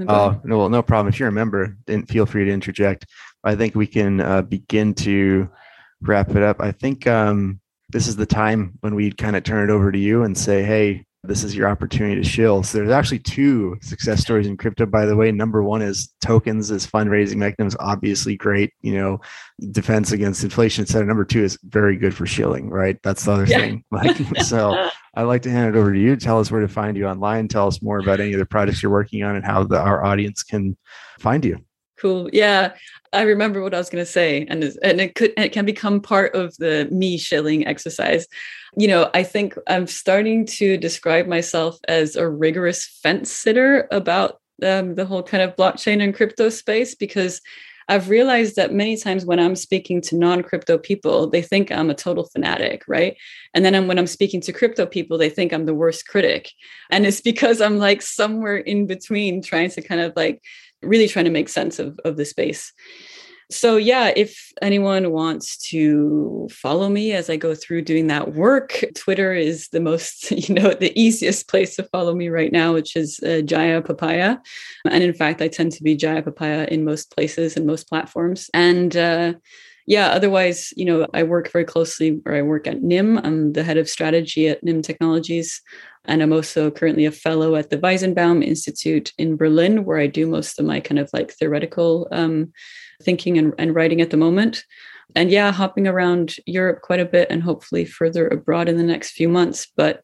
[0.08, 1.12] oh no well, no problem.
[1.12, 3.06] If you remember then feel free to interject.
[3.44, 5.50] I think we can uh, begin to
[6.00, 6.60] wrap it up.
[6.60, 7.60] I think um,
[7.90, 10.62] this is the time when we kind of turn it over to you and say
[10.62, 12.62] hey this is your opportunity to shill.
[12.62, 15.32] So there's actually two success stories in crypto, by the way.
[15.32, 19.20] Number one is tokens as fundraising mechanisms, obviously great, you know,
[19.70, 21.06] defense against inflation, etc.
[21.06, 22.98] Number two is very good for shilling, right?
[23.02, 23.58] That's the other yeah.
[23.58, 23.84] thing.
[23.94, 26.16] Like, so I'd like to hand it over to you.
[26.16, 27.48] Tell us where to find you online.
[27.48, 30.04] Tell us more about any of the projects you're working on and how the, our
[30.04, 30.76] audience can
[31.20, 31.64] find you.
[31.96, 32.28] Cool.
[32.32, 32.74] Yeah,
[33.14, 36.00] I remember what I was going to say, and and it could it can become
[36.00, 38.26] part of the me shilling exercise
[38.76, 44.40] you know, I think I'm starting to describe myself as a rigorous fence sitter about
[44.62, 47.40] um, the whole kind of blockchain and crypto space because
[47.88, 51.94] I've realized that many times when I'm speaking to non-crypto people, they think I'm a
[51.94, 53.14] total fanatic, right?
[53.52, 56.50] And then when I'm speaking to crypto people, they think I'm the worst critic.
[56.90, 60.42] And it's because I'm like somewhere in between trying to kind of like
[60.84, 62.72] really trying to make sense of, of the space.
[63.50, 68.82] so yeah if anyone wants to follow me as i go through doing that work
[68.94, 72.96] twitter is the most you know the easiest place to follow me right now which
[72.96, 74.38] is uh, jaya papaya.
[74.90, 78.50] And in fact i tend to be jaya papaya in most places and most platforms.
[78.54, 79.34] And uh,
[79.86, 83.62] yeah otherwise you know i work very closely or i work at Nym i'm the
[83.62, 85.60] head of strategy at Nym technologies
[86.06, 90.26] and i'm also currently a fellow at the weizenbaum institute in berlin where i do
[90.26, 92.52] most of my kind of like theoretical um,
[93.02, 94.64] thinking and, and writing at the moment.
[95.14, 99.12] And yeah, hopping around Europe quite a bit and hopefully further abroad in the next
[99.12, 99.66] few months.
[99.76, 100.02] But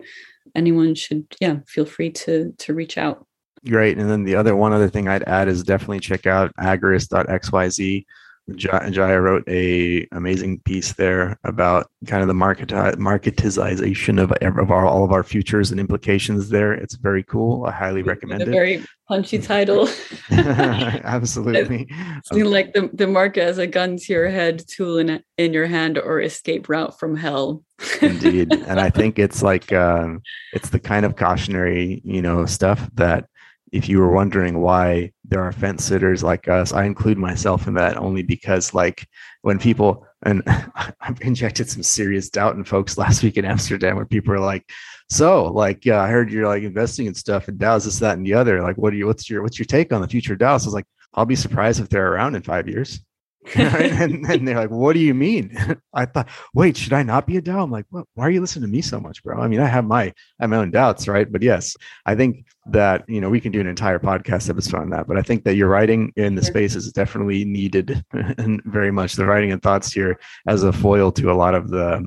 [0.55, 3.27] anyone should, yeah, feel free to to reach out.
[3.69, 3.99] Great.
[3.99, 8.05] And then the other one other thing I'd add is definitely check out agorist.xyz
[8.57, 14.87] Jaya wrote a amazing piece there about kind of the market marketization of, of our,
[14.87, 16.73] all of our futures and implications there.
[16.73, 17.65] It's very cool.
[17.67, 18.51] I highly recommend a it.
[18.51, 19.89] Very punchy title.
[20.31, 21.89] Absolutely.
[22.25, 25.67] Something like the, the market as a gun to your head, tool in, in your
[25.67, 27.65] hand, or escape route from hell.
[28.03, 28.53] Indeed.
[28.53, 30.23] And I think it's like um,
[30.53, 33.27] it's the kind of cautionary, you know, stuff that
[33.73, 37.75] if you were wondering why there are fence sitters like us, I include myself in
[37.75, 39.07] that only because, like,
[39.43, 40.43] when people and
[41.01, 44.71] I've injected some serious doubt in folks last week in Amsterdam, where people are like,
[45.09, 48.27] "So, like, yeah, I heard you're like investing in stuff and DAOs, this, that, and
[48.27, 48.63] the other.
[48.63, 49.07] Like, what do you?
[49.07, 51.37] What's your what's your take on the future of DAOs?" I was like, "I'll be
[51.37, 53.01] surprised if they're around in five years."
[53.55, 55.57] and, and, they're like, "What do you mean?"
[55.95, 58.07] I thought, "Wait, should I not be a DAO?" I'm like, "What?
[58.15, 60.15] Why are you listening to me so much, bro?" I mean, I have my I
[60.41, 61.31] have my own doubts, right?
[61.31, 61.75] But yes,
[62.05, 65.07] I think that you know we can do an entire podcast episode on that.
[65.07, 69.15] But I think that your writing in the space is definitely needed, and very much
[69.15, 72.07] the writing and thoughts here as a foil to a lot of the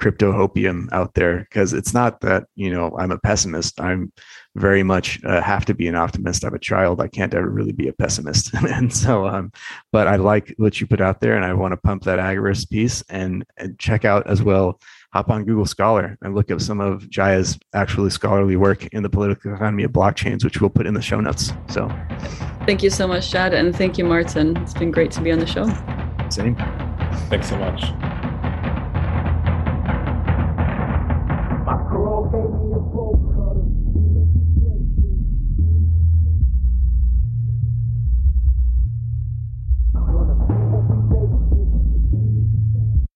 [0.00, 3.80] crypto hopium out there because it's not that you know i'm a pessimist.
[3.80, 4.12] I'm
[4.56, 6.44] very much uh, have to be an optimist.
[6.44, 7.00] I'm a child.
[7.00, 8.52] I can't ever really be a pessimist.
[8.70, 9.52] And so um
[9.92, 12.70] but i like what you put out there and i want to pump that agorist
[12.70, 14.80] piece and, and check out as well.
[15.12, 19.10] Hop on google scholar and look at some of jaya's actually scholarly work in the
[19.10, 21.52] political economy of blockchains which we'll put in the show notes.
[21.68, 21.88] So
[22.66, 24.56] thank you so much Jahed and thank you martin.
[24.58, 25.66] It's been great to be on the show.
[26.30, 26.56] Same.
[27.28, 28.09] Thanks so much